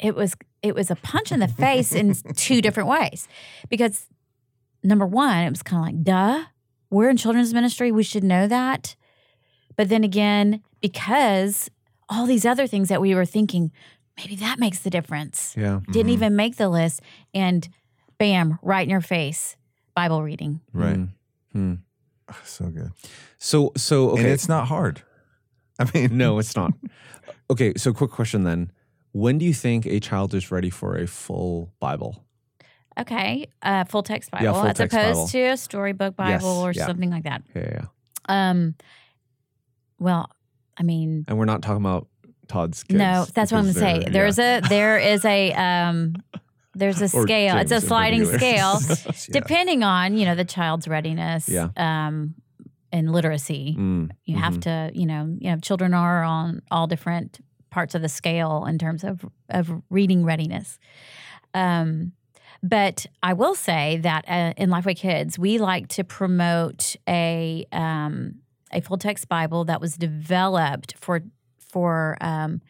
[0.00, 3.28] it was it was a punch in the face in two different ways.
[3.68, 4.06] Because
[4.82, 6.44] number one, it was kind of like, duh,
[6.90, 8.96] we're in children's ministry, we should know that.
[9.78, 11.70] But then again, because
[12.10, 13.70] all these other things that we were thinking,
[14.18, 15.80] maybe that makes the difference Yeah.
[15.90, 16.14] didn't Mhm.
[16.14, 17.00] even make the list
[17.32, 17.66] and
[18.18, 19.56] bam right in your face
[19.94, 20.96] bible reading Right.
[20.98, 21.08] Mm.
[21.52, 21.74] Hmm.
[22.44, 22.90] So good.
[23.38, 24.22] So so okay.
[24.24, 25.02] And it's not hard.
[25.78, 26.72] I mean, no, it's not.
[27.50, 28.70] Okay, so quick question then.
[29.12, 32.24] When do you think a child is ready for a full Bible?
[33.00, 35.28] okay uh, full text bible Yeah, full as text opposed Bible.
[35.28, 36.86] to a storybook bible Yes, or yeah.
[36.86, 37.86] something like that Yeah, yeah.
[38.28, 38.74] um
[39.98, 40.30] well
[40.76, 42.08] i mean And we're not talking about
[42.48, 42.98] Todd's kids.
[42.98, 44.58] no that's what i'm gonna say there's yeah.
[44.58, 46.14] a there is a um
[46.74, 48.78] there's a scale it's a sliding scale
[49.30, 51.68] depending on you know the child's readiness Yeah.
[51.76, 52.34] um
[52.90, 54.62] and literacy Mm, you have mhm.
[54.62, 57.38] to you know you know children are on all different
[57.70, 60.78] parts of the scale in terms of of reading readiness
[61.54, 62.12] um
[62.60, 68.40] but I will say that uh, in Lifeway Kids, we like to promote a um,
[68.72, 71.22] a full text Bible that was developed for
[71.58, 72.60] for um,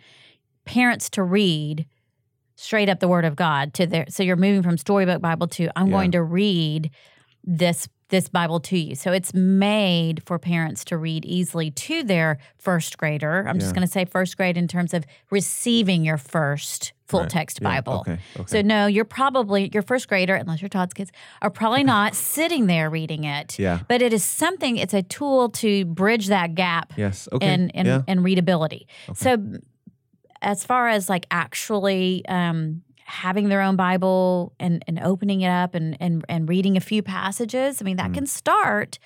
[0.65, 1.87] parents to read
[2.57, 4.07] straight up the Word of God to their.
[4.09, 5.93] So you're moving from storybook Bible to I'm Yeah.
[5.93, 6.91] going to read
[7.45, 8.95] this this Bible to you.
[8.95, 13.47] So it's made for parents to read easily to their first grader.
[13.47, 13.61] I'm Yeah.
[13.61, 17.31] just going to say first grade in terms of receiving your first full Right.
[17.31, 18.01] text Yeah, Bible.
[18.01, 18.19] Okay.
[18.37, 18.45] Okay.
[18.47, 21.11] So no, you're probably your first grader, unless you're Todd's kids,
[21.43, 23.59] are probably not sitting there reading it.
[23.59, 23.81] yeah.
[23.89, 24.77] But it is something.
[24.79, 27.29] It's a tool to bridge that gap Yes.
[27.33, 27.53] Okay.
[27.53, 28.03] in in, yeah.
[28.07, 28.87] in readability.
[29.15, 29.37] So,
[30.41, 35.75] as far as like actually um, having their own Bible and and opening it up
[35.75, 38.15] and and and reading a few passages, I mean that Mm.
[38.15, 38.99] can start.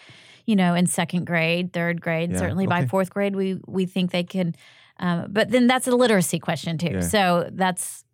[0.44, 4.10] you know, in second grade, third grade, Yeah, certainly by fourth grade, we we think
[4.10, 4.56] they can.
[4.98, 6.94] Um, but then that's a literacy question too.
[6.94, 7.00] Yeah.
[7.00, 8.04] So that's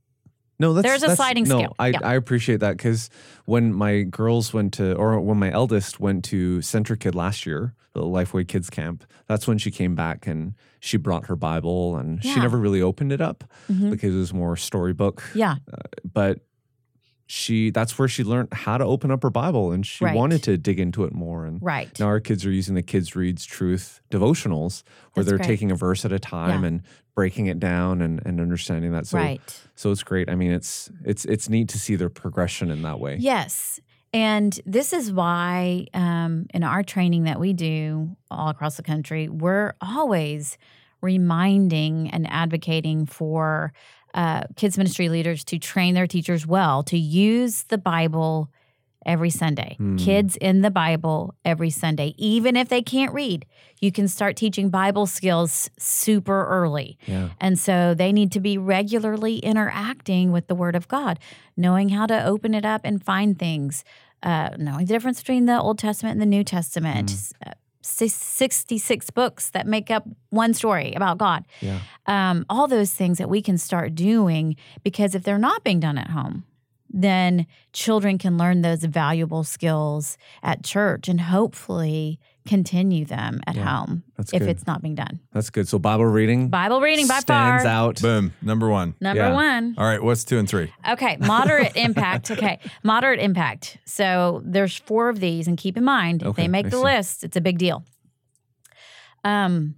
[0.60, 1.74] No, that's, There's a that's- sliding no, scale.
[1.78, 1.98] I, Yeah.
[2.02, 3.08] I appreciate that because
[3.46, 7.74] when my girls went to, or when my eldest went to Center Kid last year,
[7.98, 12.22] the Lifeway Kids Camp, that's when she came back and she brought her Bible and
[12.22, 13.90] she never really opened it up Mhm.
[13.90, 15.22] because it was more storybook.
[15.34, 15.56] yeah,
[16.04, 16.40] But
[17.30, 20.16] she, that's where she learned how to open up her Bible and she Right.
[20.16, 21.44] wanted to dig into it more.
[21.44, 21.90] And right.
[22.00, 24.82] now our kids are using the Kids Reads Truth devotionals
[25.12, 25.46] where That's they're great.
[25.46, 26.68] taking a verse at a time Yeah.
[26.68, 26.82] and
[27.14, 29.06] breaking it down and, and understanding that.
[29.06, 29.40] So right.
[29.74, 30.30] so it's great.
[30.30, 33.16] I mean, it's it's it's neat to see their progression in that way.
[33.20, 33.78] Yes.
[34.12, 39.28] And this is why, um, in our training that we do all across the country,
[39.28, 40.56] we're always
[41.00, 43.72] reminding and advocating for
[44.14, 48.50] uh, kids ministry leaders to train their teachers well to use the Bible
[49.08, 49.74] every Sunday.
[49.78, 49.96] Hmm.
[49.96, 53.46] Kids in the Bible every Sunday, even if they can't read,
[53.80, 56.98] you can start teaching Bible skills super early.
[57.06, 57.30] Yeah.
[57.40, 61.18] And so they need to be regularly interacting with the Word of God,
[61.56, 63.82] knowing how to open it up and find things,
[64.22, 67.32] uh, knowing the difference between the Old Testament and the New Testament.
[67.44, 71.46] Uh, 66 books that make up one story about God.
[71.60, 71.80] Yeah.
[72.06, 75.96] Um, all those things that we can start doing because if they're not being done
[75.96, 76.44] at home,
[76.90, 83.64] then children can learn those valuable skills at church and hopefully continue them at Yeah,
[83.64, 84.48] home that's if good.
[84.48, 85.20] it's not being done.
[85.32, 85.68] That's good.
[85.68, 87.70] So Bible reading Bible reading by stands far.
[87.70, 88.00] out.
[88.00, 88.32] Boom.
[88.40, 88.94] Number one.
[89.02, 89.34] Number Yeah.
[89.34, 89.74] one.
[89.76, 90.02] All right.
[90.02, 90.72] What's two and three?
[90.88, 92.30] Okay, moderate impact.
[92.30, 93.76] Okay, moderate impact.
[93.84, 96.76] So there's four of these, and keep in mind if Okay, they make I the
[96.78, 96.82] see.
[96.84, 97.84] list, it's a big deal.
[99.24, 99.74] Um,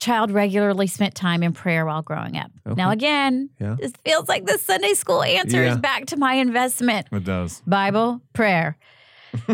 [0.00, 2.50] child regularly spent time in prayer while growing up.
[2.66, 3.76] Now again, Yeah.
[3.78, 5.72] this feels like the Sunday school answer Yeah.
[5.72, 7.62] is back to my investment: It does.
[7.66, 8.76] Bible, prayer.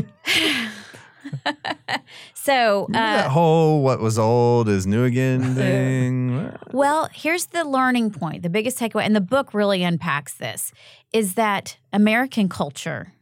[2.34, 2.84] so.
[2.90, 6.52] uh, that whole what was old is new again thing.
[6.72, 8.42] Well, here's the learning point.
[8.42, 10.72] The biggest takeaway, and the book really unpacks this,
[11.12, 13.12] is that American culture.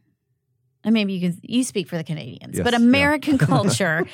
[0.85, 2.79] And maybe you can you speak for the Canadians, Yes, but yeah.
[2.79, 4.05] American culture,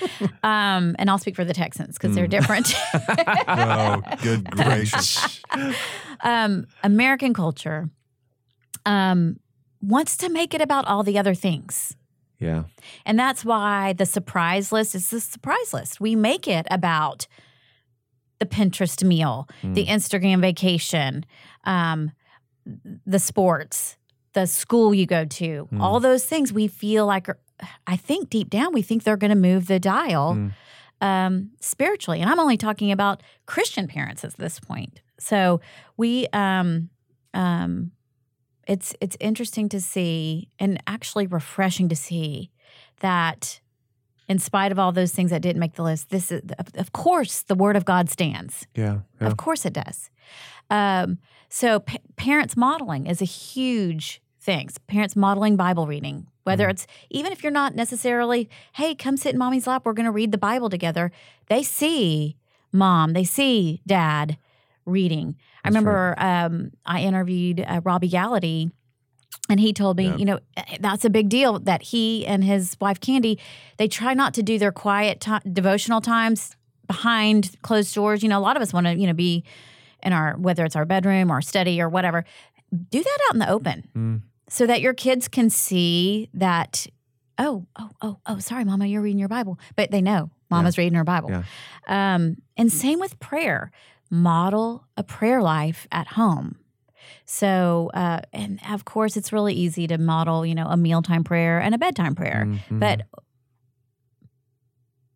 [0.42, 2.30] um, and I'll speak for the Texans because they're Mm.
[2.32, 2.74] different.
[3.48, 5.42] oh, good gracious.
[6.22, 7.90] um, American culture
[8.86, 9.38] um,
[9.82, 11.96] wants to make it about all the other things.
[12.40, 12.64] Yeah.
[13.06, 16.00] And that's why the surprise list is the surprise list.
[16.02, 17.28] We make it about
[18.40, 21.24] the Pinterest meal, the Instagram vacation,
[21.66, 22.12] um,
[23.06, 23.98] the sports,
[24.34, 25.82] the school you go to, Mm.
[25.82, 27.40] all those things we feel like are,
[27.88, 30.52] I think deep down we think they're going to move the dial Mm.
[31.02, 32.22] um, spiritually.
[32.22, 35.02] And I'm only talking about Christian parents at this point.
[35.20, 35.62] So
[35.98, 36.90] we, um,
[37.34, 37.92] um,
[38.68, 42.52] it's it's interesting to see and actually refreshing to see
[43.00, 43.61] that
[44.32, 46.42] in spite of all those things that didn't make the list, this is
[46.84, 48.66] of, course the Word of God stands.
[48.76, 49.00] Yeah.
[49.20, 49.28] Yeah.
[49.28, 50.10] Of course it does.
[50.70, 51.18] Um,
[51.50, 54.70] so pa- parents modeling is a huge thing.
[54.88, 56.72] Parents modeling Bible reading, whether Mm-hmm.
[56.72, 60.12] it's even if you're not necessarily, hey, come sit in mommy's lap, we're going to
[60.22, 61.12] read the Bible together.
[61.48, 62.38] They see
[62.72, 64.38] mom, they see dad
[64.86, 65.36] reading.
[65.64, 68.72] I That's remember um, I interviewed uh, Robbie Gallaty.
[69.52, 70.16] And he told me, Yeah.
[70.16, 73.38] you know, eh, that's a big deal that he and his wife Candy,
[73.78, 76.56] they try not to do their quiet ti devotional times
[76.88, 78.24] behind closed doors.
[78.24, 79.44] You know, a lot of us want to, you know, be
[80.02, 82.24] in our whether it's our bedroom or study or whatever.
[82.90, 84.22] Do that out in the open Mm.
[84.50, 86.88] so that your kids can see that.
[87.38, 88.40] Oh, oh, oh, oh!
[88.40, 91.30] Sorry, Mama, you're reading your Bible, but they know Mama's reading her Bible.
[91.32, 91.44] Yeah.
[91.88, 93.72] Um, and same with prayer.
[94.10, 96.58] Model a prayer life at home.
[97.26, 101.60] So, uh, and of course, it's really easy to model, you know, a mealtime prayer
[101.60, 102.46] and a bedtime prayer.
[102.48, 102.80] Mhm.
[102.80, 103.02] But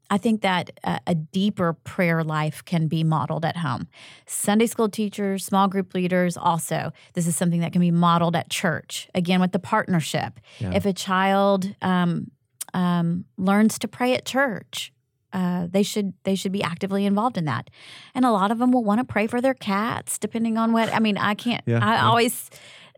[0.09, 3.87] I think that a, a deeper prayer life can be modeled at home.
[4.27, 8.49] Sunday school teachers, small group leaders, also, this is something that can be modeled at
[8.49, 9.09] church.
[9.15, 10.39] Again, with the partnership.
[10.59, 10.73] Yeah.
[10.73, 12.29] If a child um,
[12.73, 14.93] um, learns to pray at church,
[15.35, 17.69] uh, they should they should be actively involved in that,
[18.15, 20.87] and a lot of them will want to pray for their cats, depending on what.
[20.93, 21.61] I mean, I can't.
[21.65, 22.07] Yeah, I yeah.
[22.07, 22.49] always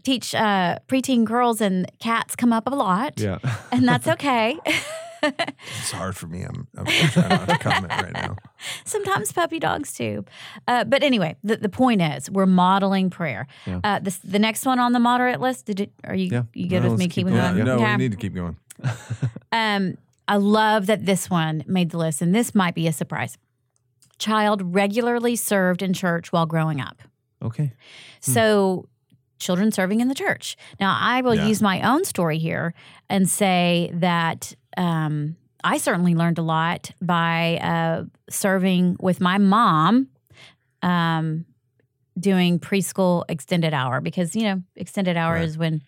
[0.03, 3.39] teach uh, preteen girls, and cats come up a lot, yeah.
[3.71, 4.57] and that's okay.
[5.23, 6.43] It's hard for me.
[6.43, 8.35] I'm, I'm trying not to comment right now.
[8.85, 10.23] Sometimes puppy dogs too.
[10.67, 13.47] Uh, but anyway, the, the point is we're modeling prayer.
[13.65, 13.79] Yeah.
[13.83, 16.43] Uh, this, the next one on the moderate list, did it, are you Yeah.
[16.53, 17.57] you good No, with me keeping going.
[17.57, 17.91] Yeah, no, Okay.
[17.93, 18.57] we need to keep going.
[19.51, 19.97] Um,
[20.27, 23.37] I love that this one made the list, and this might be a surprise.
[24.17, 27.01] Child regularly served in church while growing up.
[27.41, 27.71] Okay.
[28.19, 28.89] So,
[29.39, 30.57] children serving in the church.
[30.79, 31.45] Now, I will Yeah.
[31.45, 32.73] use my own story here
[33.09, 40.07] and say that um, I certainly learned a lot by uh, serving with my mom,
[40.81, 41.45] um,
[42.19, 45.43] doing preschool extended hour because you know extended hour Right.
[45.43, 45.83] is when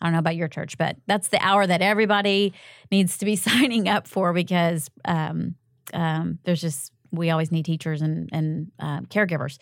[0.00, 2.52] I don't know about your church, but that's the hour that everybody
[2.90, 5.54] needs to be signing up for because um,
[5.92, 9.58] um, there's just we always need teachers and and uh, caregivers.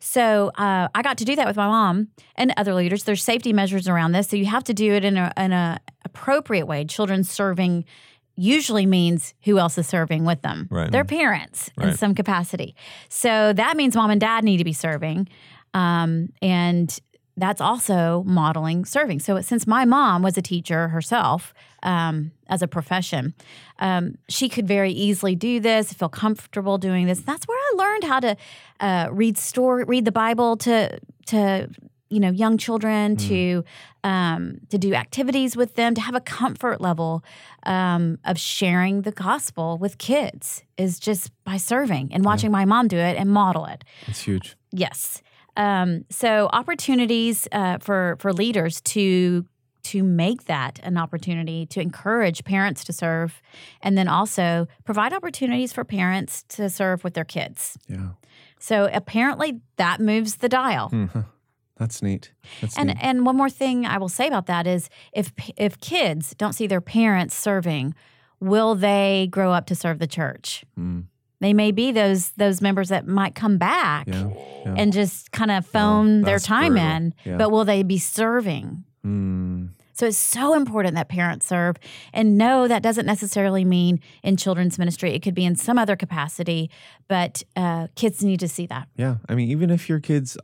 [0.00, 3.04] So uh, I got to do that with my mom and other leaders.
[3.04, 5.80] There's safety measures around this, so you have to do it in a in a
[6.04, 6.84] appropriate way.
[6.84, 7.84] Children serving
[8.34, 10.90] usually means who else is serving with them Right.
[10.90, 12.74] their parents in some capacity
[13.10, 15.28] so that means mom and dad need to be serving
[15.74, 16.98] um, and
[17.36, 19.20] that's also modeling serving.
[19.20, 23.34] So since my mom was a teacher herself um, as a profession
[23.82, 27.20] um, she could very easily do this feel comfortable doing this.
[27.20, 28.36] That's where i learned how to
[28.80, 31.68] uh, read story read the bible to to
[32.08, 33.64] you know young children to
[34.04, 37.24] um, to do activities with them to have a comfort level
[37.64, 42.88] um, of sharing the gospel with kids is just by serving and watching my mom
[42.88, 43.84] do it and model it.
[44.06, 44.56] It's huge.
[44.72, 45.22] Yes.
[45.56, 49.44] Um, so opportunities uh, for for leaders to
[49.84, 53.42] to make that an opportunity to encourage parents to serve,
[53.80, 57.76] and then also provide opportunities for parents to serve with their kids.
[57.88, 58.10] Yeah.
[58.60, 60.90] So apparently that moves the dial.
[61.76, 62.32] That's neat.
[62.60, 62.98] That's And neat.
[63.00, 66.68] and one more thing I will say about that is if if kids don't see
[66.68, 67.94] their parents serving,
[68.38, 70.64] will they grow up to serve the church?
[70.78, 71.06] Mm.
[71.42, 74.28] They may be those those members that might come back Yeah.
[74.64, 74.74] yeah.
[74.78, 76.88] and just kind of phone their time brutal.
[76.90, 77.36] in, Yeah.
[77.36, 78.84] but will they be serving?
[79.04, 79.70] Mm.
[79.94, 81.76] So it's so important that parents serve.
[82.14, 85.12] And no, that doesn't necessarily mean in children's ministry.
[85.12, 86.70] It could be in some other capacity,
[87.08, 88.88] but uh, kids need to see that.
[88.96, 89.16] Yeah.
[89.28, 90.38] I mean, even if your kids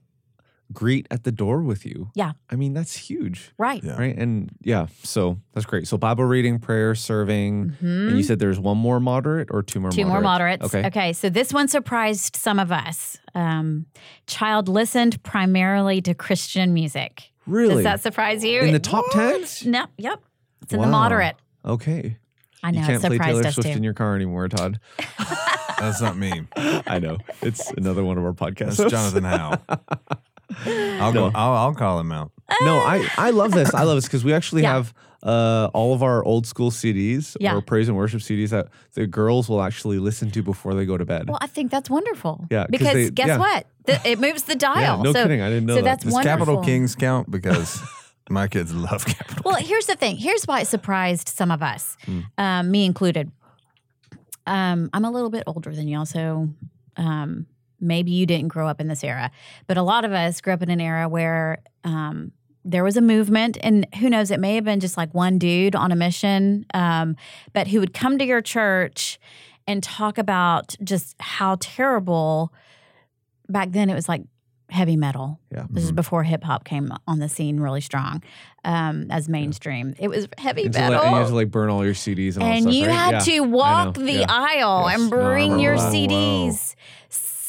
[0.73, 2.11] greet at the door with you.
[2.15, 2.33] Yeah.
[2.51, 3.53] I mean, that's huge.
[3.59, 3.83] Right.
[3.83, 3.99] Yeah.
[3.99, 4.17] Right.
[4.17, 5.89] And yeah, so that's great.
[5.89, 7.75] So Bible reading, prayer, serving.
[7.81, 10.01] And you said there's one more moderate or two more Mm-hmm.
[10.03, 10.65] Two more moderates.
[10.65, 10.87] Okay.
[10.87, 11.13] Okay.
[11.13, 13.19] So this one surprised some of us.
[13.35, 13.87] Um,
[14.27, 17.31] child listened primarily to Christian music.
[17.47, 17.77] Really?
[17.77, 18.61] Does that surprise you?
[18.61, 19.45] In the top 10?
[19.67, 19.87] No.
[19.97, 20.21] Yep.
[20.63, 21.37] It's in the moderate.
[21.65, 22.19] Okay.
[22.63, 23.77] I know you it can't play surprised Taylor us Swift too.
[23.77, 24.81] in your car anymore, Todd.
[25.79, 26.33] That's not me.
[26.57, 27.19] I know.
[27.41, 28.79] It's another one of our podcasts.
[28.79, 29.59] That's Jonathan Howe.
[30.67, 31.31] I'll go.
[31.35, 32.33] I'll, I'll call him out.
[32.63, 33.75] No, I, I love this.
[33.75, 34.73] I love this because we actually Yeah.
[34.75, 37.55] have uh, all of our old school CDs Yeah.
[37.55, 40.97] or praise and worship CDs that the girls will actually listen to before they go
[40.97, 41.29] to bed.
[41.29, 42.47] Well, I think that's wonderful.
[42.51, 43.39] Yeah, 'cause Because they- guess yeah.
[43.39, 43.67] what?
[43.87, 44.81] Th- it moves the dial.
[44.99, 45.41] yeah, no so, kidding.
[45.43, 45.85] I didn't know so that.
[45.85, 46.39] that's Does wonderful.
[46.39, 47.31] Capital Kings count?
[47.31, 47.81] Because
[48.31, 49.43] my kids love Capital.
[49.45, 50.17] Well, here's the thing.
[50.17, 52.21] Here's why it surprised some of us, Hmm.
[52.39, 53.31] um, me included.
[54.47, 56.49] Um, I'm a little bit older than y'all, so
[56.97, 57.47] um,
[57.81, 59.31] maybe you didn't grow up in this era,
[59.67, 62.33] but a lot of us grew up in an era where um,
[62.65, 65.75] there was a movement, and who knows, it may have been just like one dude
[65.77, 67.17] on a mission, um,
[67.53, 69.19] but who would come to your church
[69.67, 72.53] and talk about just how terrible.
[73.49, 74.23] Back then, it was like
[74.71, 75.41] heavy metal.
[75.51, 75.65] Yeah.
[75.71, 78.23] This is before hip hop came on the scene really strong
[78.65, 79.95] um, as mainstream.
[79.99, 81.01] It was heavy And, metal.
[81.01, 82.95] and you have to like burn all your CDs and, and stuff, you right?
[82.95, 84.27] had Yeah, to walk the Yeah.
[84.29, 85.01] aisle Yes.
[85.01, 85.77] and bring remember your.
[85.79, 86.75] CDs,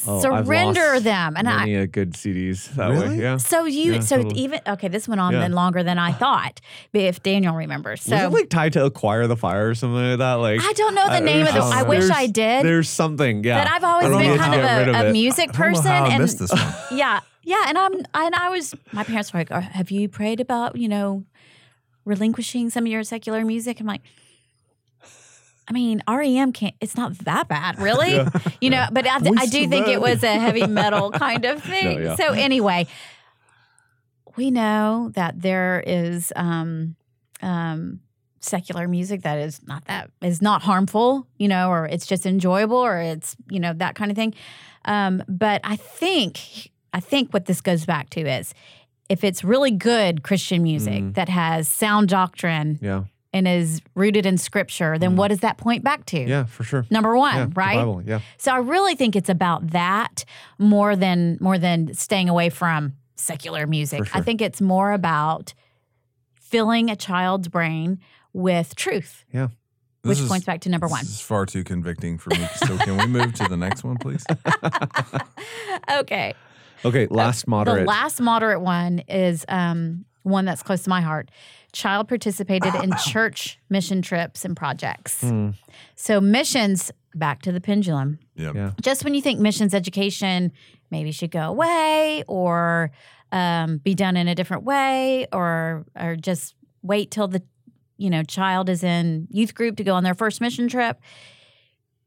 [0.06, 1.36] Oh, I've surrender lost them.
[1.36, 3.08] And I, many a good CDs that Really?
[3.16, 3.22] way.
[3.22, 3.36] Yeah.
[3.36, 4.40] so you, Yeah, so totally.
[4.40, 5.40] even okay, this went on Yeah.
[5.40, 6.60] then longer than I thought.
[6.92, 10.18] If Daniel remembers, so Was it like tied to Acquire the Fire or something like
[10.18, 10.34] that?
[10.34, 11.60] Like I don't know the name of the.
[11.60, 12.64] there's- I wish there's- I did.
[12.64, 13.62] There's something, yeah.
[13.64, 15.58] But I've always been kind of to get rid a, of a music I don't
[15.72, 16.74] know person, I and missed this one.
[16.98, 18.74] yeah, yeah, and I'm and I was.
[18.92, 21.24] My parents were like, "Oh, "Have you prayed about you know
[22.04, 24.02] relinquishing some of your secular music?" I'm like.
[25.70, 26.74] I mean, REM can't.
[26.80, 28.26] It's not that bad, really.
[28.60, 32.02] You know, but I, I do think it was a heavy metal kind of thing.
[32.02, 32.16] yeah.
[32.16, 32.88] So anyway,
[34.36, 36.96] we know that there is um,
[37.40, 38.00] um,
[38.40, 42.76] secular music that is not that is not harmful, you know, or it's just enjoyable,
[42.76, 44.34] or it's you know that kind of thing.
[44.86, 48.54] Um, but I think I think what this goes back to is
[49.08, 53.04] if it's really good Christian music that has sound doctrine yeah.
[53.32, 56.18] And is rooted in Scripture, then what does that point back to?
[56.20, 56.84] Yeah, for sure.
[56.90, 57.76] Number one, Yeah, the right?
[57.76, 58.20] Bible, yeah.
[58.38, 60.24] So I really think it's about that
[60.58, 64.06] more than more than staying away from secular music.
[64.06, 65.54] For I think it's more about
[66.34, 68.00] filling a child's brain
[68.32, 69.48] with truth, Yeah.
[70.02, 71.00] This which is- points back to number one.
[71.02, 72.48] This is far too convicting for me.
[72.56, 74.24] So can we move to the next one, please?
[75.90, 76.34] okay.
[76.84, 77.80] Okay, last moderate.
[77.80, 81.30] The last moderate one is um, one that's close to my heart.
[81.72, 85.20] Child participated in church mission trips and projects.
[85.20, 85.50] Hmm.
[85.96, 88.18] So missions, back to the pendulum.
[88.36, 88.54] Yep.
[88.54, 88.72] Yeah.
[88.80, 90.52] just when you think missions education
[90.90, 92.90] maybe should go away or
[93.32, 97.42] um, be done in a different way or or just wait till the
[97.96, 101.00] you know child is in youth group to go on their first mission trip.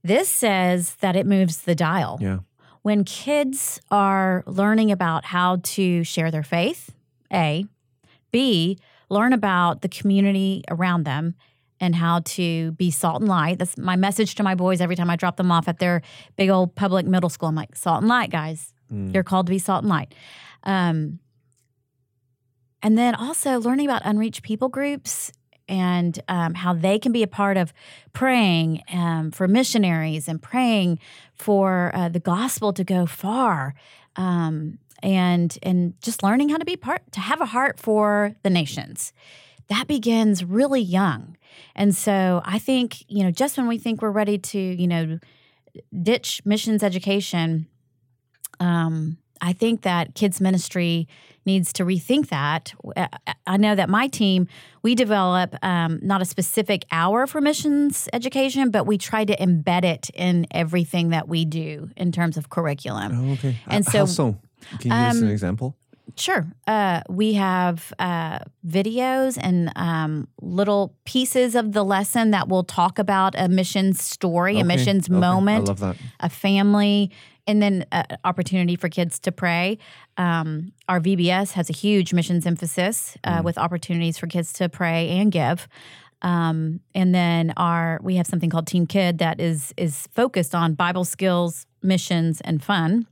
[0.04, 2.18] This says that it moves the dial.
[2.22, 2.40] Yeah.
[2.82, 6.94] When kids are learning about how to share their faith,
[7.32, 7.66] A,
[8.32, 8.78] B,
[9.14, 11.36] learn about the community around them
[11.80, 13.60] and how to be salt and light.
[13.60, 16.02] That's my message to my boys every time I drop them off at their
[16.38, 17.50] big old public middle school.
[17.50, 18.74] I'm like, salt and light, guys.
[18.92, 19.14] Mm.
[19.14, 20.14] You're called to be salt and light.
[20.64, 21.20] Um,
[22.82, 25.32] and then also learning about unreached people groups
[25.68, 27.74] and um, how they can be a part of
[28.12, 31.00] praying um, for missionaries and praying
[31.34, 33.74] for uh, the gospel to go far
[34.16, 38.50] um, and and just learning how to be part to have a heart for the
[38.50, 39.14] nations
[39.68, 41.38] that begins really young
[41.76, 45.20] and so i think you know just when we think we're ready to you know
[46.02, 47.68] ditch missions education
[48.60, 51.08] um, I think that kids ministry
[51.46, 52.74] needs to rethink that.
[52.96, 53.08] Uh,
[53.46, 54.48] I know that my team
[54.84, 59.84] we develop um, not a specific hour for missions education, but we try to embed
[59.84, 63.12] it in everything that we do in terms of curriculum.
[63.32, 63.58] Oh, okay.
[63.68, 64.38] And Uh, so- so?
[64.80, 65.76] Can you give us an Um, example?
[66.18, 66.46] Sure.
[66.68, 73.00] Uh, we have uh, videos and um, little pieces of the lesson that will talk
[73.00, 75.18] about a missions story, a missions okay.
[75.18, 75.66] moment.
[75.66, 75.96] I love that.
[76.20, 77.10] a family,
[77.48, 79.78] and then uh, opportunity for kids to pray.
[80.18, 83.44] Um, our VBS has a huge missions emphasis uh, Mm.
[83.46, 85.68] with opportunities for kids to pray and give.
[86.22, 90.74] Um, and then our we have something called Team Kid that is is focused on
[90.74, 93.08] Bible skills, missions, and fun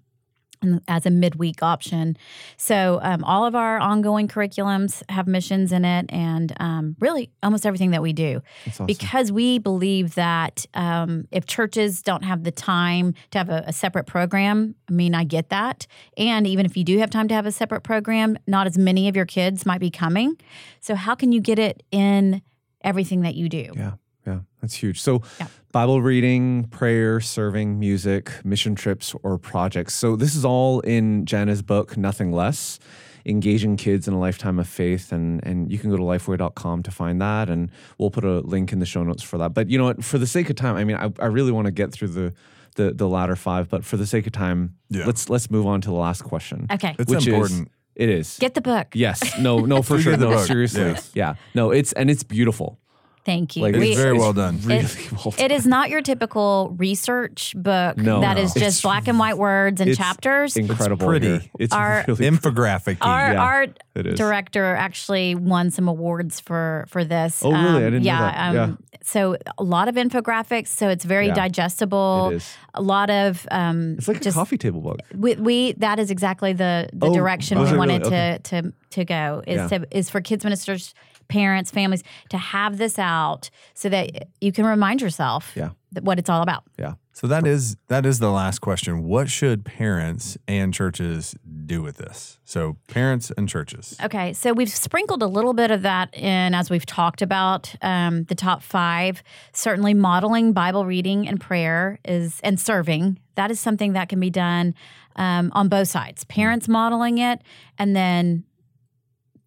[0.88, 2.16] as a midweek option.
[2.58, 7.66] So um, all of our ongoing curriculums have missions in it, and um, really almost
[7.66, 8.86] everything that we do awesome.
[8.86, 13.74] because we believe that um, if churches don't have the time to have a, a
[13.74, 15.88] separate program, I mean, I get that.
[16.18, 19.08] And even if you do have time to have a separate program, not as many
[19.08, 20.38] of your kids might be coming.
[20.80, 22.42] So, how can you get it in
[22.84, 23.72] everything that you do?
[23.76, 23.94] Yeah,
[24.28, 25.02] yeah, that's huge.
[25.02, 25.48] So, Yeah.
[25.72, 29.94] Bible reading, prayer, serving, music, mission trips, or projects.
[29.94, 32.80] So, this is all in Jana's book, Nothing Less.
[33.24, 36.90] Engaging kids in a lifetime of faith, and and you can go to lifeway.com to
[36.90, 37.70] find that, and
[38.00, 39.54] we'll put a link in the show notes for that.
[39.54, 40.04] But you know what?
[40.04, 42.34] For the sake of time, I mean, I, I really want to get through the
[42.78, 45.06] the the latter five, but for the sake of time, Yeah.
[45.06, 46.66] let's let's move on to the last question.
[46.72, 46.96] Okay.
[46.98, 47.68] It's which important.
[47.68, 48.38] Is, it is.
[48.40, 48.88] Get the book.
[48.96, 49.38] yes.
[49.38, 49.60] No.
[49.68, 49.82] No.
[49.84, 50.14] For sure.
[50.14, 50.30] get No.
[50.32, 50.48] book.
[50.48, 50.82] Seriously.
[50.82, 51.12] Yes.
[51.14, 51.36] Yeah.
[51.54, 51.70] No.
[51.70, 52.80] It's and it's beautiful.
[53.24, 53.62] Thank you.
[53.62, 54.60] Like It's We- very well done.
[54.64, 58.42] Really It- well it is not your typical research book No, that no.
[58.42, 60.56] is just It's- black and white words and chapters.
[60.58, 60.72] it's chapters.
[60.72, 61.08] incredible.
[61.08, 61.28] pretty.
[61.28, 61.42] here.
[61.60, 62.98] It's Our- really Infographic.
[63.02, 64.18] our Yeah, art it is.
[64.18, 67.44] director actually won some awards for for this.
[67.46, 67.86] Oh, really?
[67.86, 68.56] I didn't know that.
[68.56, 70.68] Um, So a lot of infographics.
[70.68, 71.34] So it's very Yeah.
[71.34, 72.30] digestible.
[72.32, 72.54] It is.
[72.74, 75.00] A lot of um, It's like just a coffee table book.
[75.16, 78.16] we, we that is exactly the the Oh, direction was we wanted really?
[78.16, 78.40] Okay.
[78.44, 79.80] to to to go is Yeah.
[79.80, 80.94] to is for kids ministers
[81.32, 85.70] parents families to have this out so that you can remind yourself Yeah.
[85.94, 86.94] that what it's all about Yeah.
[87.14, 89.04] So that is that is the last question.
[89.04, 92.40] What should parents and churches do with this?
[92.46, 93.96] So parents and churches.
[94.02, 98.24] Okay, so we've sprinkled a little bit of that in as we've talked about um,
[98.24, 99.22] the top five.
[99.54, 103.20] Certainly, modeling Bible reading and prayer is and serving.
[103.36, 104.74] That is something that can be done
[105.18, 106.24] um, on both sides.
[106.24, 107.42] Parents modeling it,
[107.78, 108.46] and then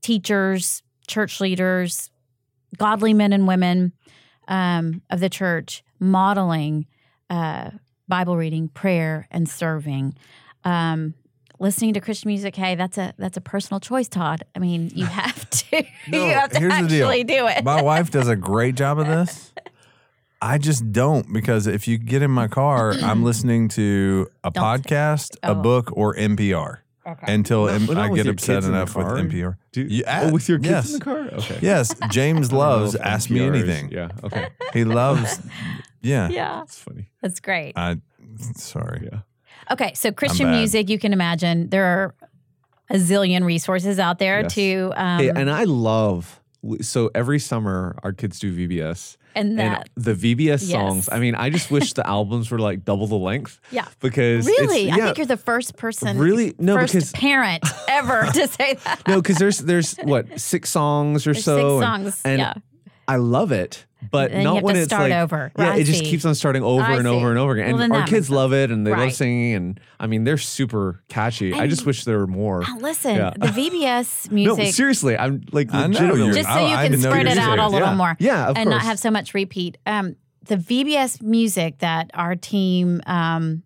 [0.02, 2.10] teachers, church leaders,
[2.78, 3.92] godly men and women
[4.48, 6.86] um, of the church modeling
[7.30, 7.70] uh,
[8.08, 10.14] Bible reading, prayer, and serving.
[10.64, 11.14] Um,
[11.58, 14.44] listening to Christian music, hey, that's a that's a personal choice, Todd.
[14.54, 17.06] I mean, you have to No, you have to here's the deal.
[17.06, 17.64] actually do it.
[17.64, 19.52] My wife does a great job of this.
[20.42, 24.62] I just don't because if you get in my car, I'm listening to a Don't-
[24.62, 25.54] podcast, a Oh.
[25.54, 27.32] book, or NPR Okay.
[27.32, 29.16] until M- Well, not I get upset kids in the enough with car.
[29.16, 29.56] NPR.
[29.72, 30.92] Do, You- oh, with your kids yes.
[30.92, 31.18] in the car?
[31.32, 31.58] Okay.
[31.62, 33.90] Yes, James I don't know loves Ask Me Anything.
[33.90, 34.08] Yeah.
[34.22, 34.48] Okay.
[34.72, 35.40] He loves,
[36.02, 36.28] yeah.
[36.30, 37.10] yeah, That's funny.
[37.20, 37.74] that's great.
[37.76, 37.98] I,
[38.56, 39.08] sorry.
[39.12, 39.20] Yeah.
[39.70, 42.14] Okay, so Christian music, you can imagine there are
[42.90, 44.54] a zillion resources out there Yes.
[44.54, 46.40] to um, Hey, and I love
[46.80, 49.16] so every summer our kids do VBS.
[49.34, 50.70] and And the VBS Yes.
[50.70, 53.60] songs, I mean, I just wish the albums were like double the length.
[53.70, 53.86] Yeah.
[54.00, 56.54] Because it's- really, I think you're the first person, Really?
[56.58, 59.02] No, first because- parent ever to say that.
[59.08, 62.54] no, because there's there's what six songs or There's so, six and- songs, and, yeah.
[63.06, 65.52] I love it, but Then you not have when to it's like over.
[65.58, 66.04] yeah, I it just see.
[66.06, 67.08] keeps on starting over I and see.
[67.08, 67.72] over and over again.
[67.74, 70.38] Well, and then our kids love it and they love singing, and I mean they're
[70.38, 71.52] super catchy.
[71.52, 72.64] I just And- wish there were more.
[72.80, 73.30] Listen, Yeah.
[73.36, 74.64] the VBS music.
[74.64, 76.32] No, seriously, I'm like legitimately.
[76.34, 77.94] just so you I can didn't spread it out a little Yeah.
[77.94, 79.78] more, Yeah, of and not have so much repeat.
[79.86, 83.62] Um, the VBS music that our team um,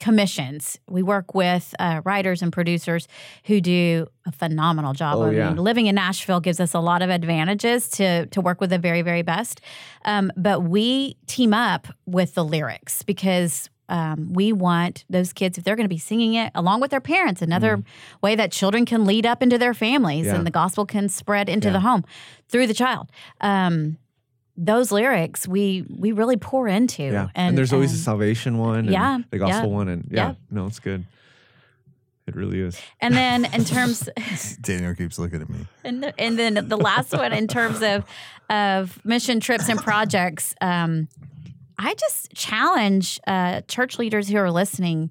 [0.00, 0.78] commissions.
[0.88, 3.06] We work with uh, writers and producers
[3.44, 5.18] who do a phenomenal job.
[5.18, 5.48] Oh, I yeah.
[5.48, 8.78] mean, living in Nashville gives us a lot of advantages to to work with the
[8.78, 9.60] very very best.
[10.04, 13.70] Um, but we team up with the lyrics because.
[13.92, 17.00] Um, we want those kids, if they're going to be singing it along with their
[17.00, 17.82] parents, another
[18.22, 20.30] way that children can lead up into their families Mm.
[20.30, 20.36] Yeah.
[20.36, 22.04] and the gospel can spread into the home
[22.48, 23.10] through the child.
[23.40, 23.98] Um,
[24.62, 27.02] those lyrics we we really pour into.
[27.02, 27.28] Yeah.
[27.34, 29.88] And, there's always a salvation one and Yeah, the gospel yeah, one.
[29.88, 30.34] And yeah, yeah.
[30.50, 31.04] no, it's good.
[32.26, 32.80] It really is.
[33.00, 34.08] and then in terms
[34.60, 35.66] Daniel keeps looking at me.
[35.82, 38.04] and, the, and then the last one in terms of
[38.48, 41.08] of mission trips and projects um,
[41.78, 45.10] i just challenge uh, church leaders who are listening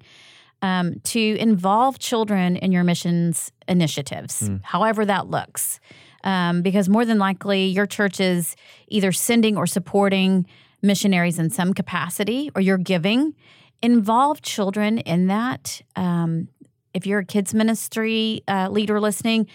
[0.62, 5.78] um, to involve children in your missions initiatives however that looks
[6.24, 8.56] um, because more than likely your church is
[8.88, 10.46] either sending or supporting
[10.82, 13.34] missionaries in some capacity or you're giving.
[13.82, 15.82] Involve children in that.
[15.96, 16.48] Um,
[16.92, 19.46] if you're a kids ministry uh, leader listening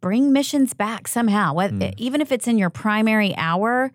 [0.00, 1.54] bring missions back somehow.
[1.54, 3.90] What- even if it's in your primary hour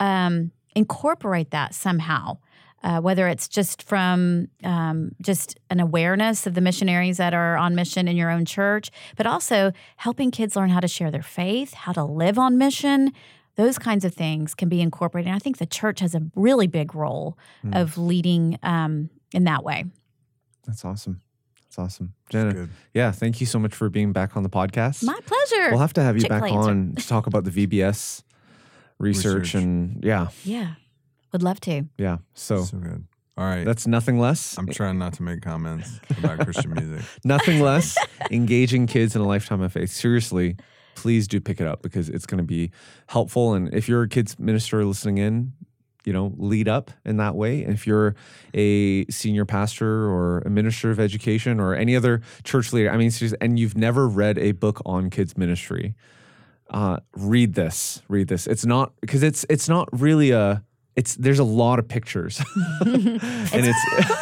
[0.00, 2.38] um, incorporate that somehow
[2.84, 7.74] uh, whether it's just from um, just an awareness of the missionaries that are on
[7.74, 11.74] mission in your own church but also helping kids learn how to share their faith
[11.74, 13.12] how to live on mission
[13.56, 16.66] those kinds of things can be incorporated and i think the church has a really
[16.66, 17.36] big role
[17.72, 19.84] of leading um, in that way
[20.66, 21.20] That's awesome.
[21.64, 22.12] That's awesome.
[22.28, 22.70] Jana, Good.
[22.92, 25.02] yeah, thank you so much for being back on the podcast.
[25.04, 26.70] my pleasure We'll have to have you Chick back fil-A answer.
[26.70, 28.22] on to talk about the VBS
[28.98, 29.54] research, Research.
[29.54, 30.74] and yeah, yeah
[31.32, 32.18] would love to yeah.
[32.34, 33.06] So So good.
[33.36, 33.64] All right.
[33.64, 34.58] that's nothing less.
[34.58, 37.00] I'm trying not to make comments about Christian music.
[37.24, 37.96] nothing less
[38.30, 39.90] engaging kids in a lifetime of faith.
[39.90, 40.56] Seriously,
[40.94, 42.70] please do pick it up because it's going to be
[43.08, 43.54] helpful.
[43.54, 45.54] And if you're a kids minister listening in,
[46.04, 47.62] you know, lead up in that way.
[47.62, 48.14] And if you're
[48.54, 53.10] a senior pastor or a minister of education or any other church leader, I mean,
[53.10, 55.94] seriously, and you've never read a book on kids ministry,
[56.70, 58.02] uh, read this.
[58.08, 58.46] Read this.
[58.46, 60.62] It's not because it's it's not really a.
[60.96, 62.40] It's there's a lot of pictures,
[62.80, 63.20] and
[63.52, 64.16] it's.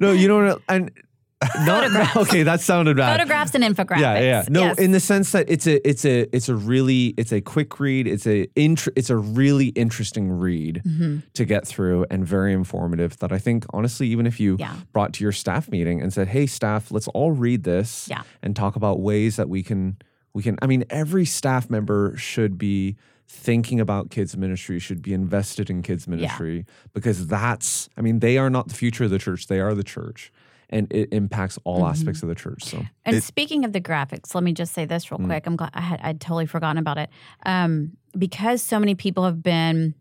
[0.00, 0.62] no, you know what?
[0.68, 0.90] And
[1.66, 2.16] not Photographs.
[2.16, 2.42] okay.
[2.44, 3.12] That sounded bad.
[3.18, 4.44] photographs and infographics Yeah, yeah.
[4.48, 4.78] No, Yes.
[4.78, 8.06] in the sense that it's a it's a it's a really it's a quick read.
[8.06, 11.18] It's a int- it's a really interesting read Mm-hmm.
[11.34, 13.18] to get through and very informative.
[13.18, 14.74] That I think honestly, even if you Yeah.
[14.94, 18.22] brought to your staff meeting and said, "Hey, staff, let's all read this Yeah.
[18.42, 19.96] and talk about ways that we can
[20.32, 22.96] we can." I mean, every staff member should be
[23.28, 26.64] thinking about kids ministry should be invested in kids ministry
[26.94, 29.82] because that's i mean they are not the future of the church they are the
[29.84, 30.32] church
[30.70, 31.90] and it impacts all Mm-hmm.
[31.90, 35.10] aspects of the church so And speaking of the graphics, let me just say this
[35.12, 35.46] real quick.
[35.46, 37.08] I'm glad I had I'd totally forgotten about it.
[37.44, 39.94] Um, because so many people have been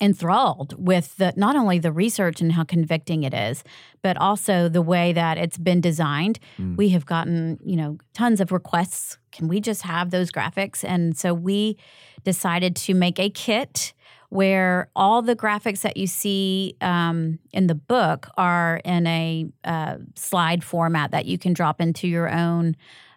[0.00, 3.64] enthralled with the not only the research and how convicting it is,
[4.02, 6.38] but also the way that it's been designed.
[6.76, 9.16] We have gotten, you know, tons of requests.
[9.32, 10.84] Can we just have those graphics?
[10.84, 11.78] And so we
[12.26, 13.94] decided to make a kit
[14.30, 19.96] where all the graphics that you see um, in the book are in a uh,
[20.16, 22.74] slide format that you can drop into your own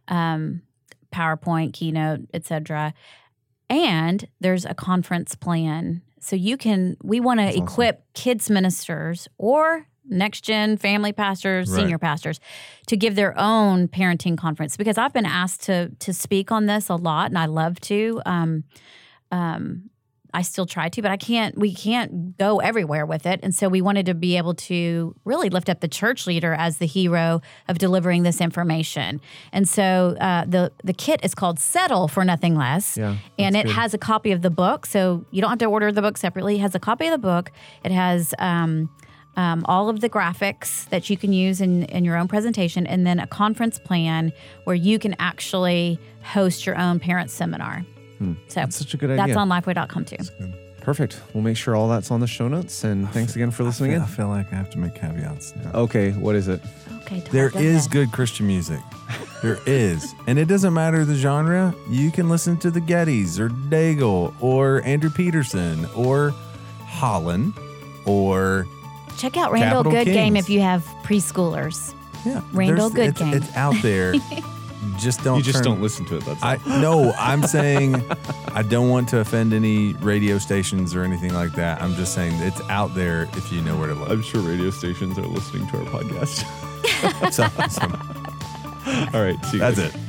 [0.10, 0.62] um,
[1.12, 2.94] PowerPoint, Keynote, etc.
[3.68, 6.96] And there's a conference plan, so you can.
[7.02, 11.80] We want to equip kids ministers or next gen family pastors, Right.
[11.82, 12.40] senior pastors
[12.88, 16.90] to give their own parenting conference because I've been asked to to speak on this
[16.90, 18.22] a lot, and I love to.
[18.26, 18.64] Um,
[19.32, 19.90] um,
[20.32, 21.58] I still try to, but I can't.
[21.58, 25.50] We can't go everywhere with it, and so we wanted to be able to really
[25.50, 29.22] lift up the church leader as the hero of delivering this information.
[29.52, 33.66] And so uh, the the kit is called "Settle for Nothing Less," Yeah, and it
[33.66, 33.72] good.
[33.76, 36.58] has a copy of the book, so you don't have to order the book separately.
[36.58, 37.52] It has a copy of the book.
[37.84, 38.36] It has.
[38.38, 38.90] Um,
[39.38, 43.06] um, all of the graphics that you can use in, in your own presentation, and
[43.08, 44.34] then a conference plan
[44.66, 47.86] where you can actually host your own parent seminar.
[48.20, 49.18] So That's such a good idea.
[49.28, 49.38] that's idea.
[49.40, 50.18] on lifeway.com too.
[50.82, 51.22] Perfect.
[51.34, 52.84] We'll make sure all that's on the show notes.
[52.84, 54.02] And thanks again for listening I in.
[54.02, 55.56] feel, I feel like I have to make caveats.
[55.56, 55.72] now.
[55.74, 56.62] Okay, what is it?
[57.04, 57.92] Okay, Todd, There go is ahead.
[57.92, 58.80] good Christian music.
[59.42, 60.14] There is.
[60.28, 61.74] And it doesn't matter the genre.
[61.90, 66.32] You can listen to the Gettys or Daigle or Andrew Peterson or
[66.86, 67.54] Holland
[68.06, 68.66] or
[69.20, 71.94] Check out Randall Capital Good Game if you have preschoolers.
[72.26, 73.34] yeah, Randall there's- Good it's, Game.
[73.34, 74.14] It's out there.
[74.98, 76.26] just don't you just turn- don't listen to it.
[76.26, 78.02] That's I no, I'm saying
[78.54, 81.82] I don't want to offend any radio stations or anything like that.
[81.82, 84.10] I'm just saying it's out there if you know where to look.
[84.10, 86.44] I'm sure radio stations are listening to our podcast.
[87.34, 88.00] So- so-
[89.14, 89.44] all right.
[89.46, 89.94] See you that's guys.
[89.96, 90.02] it.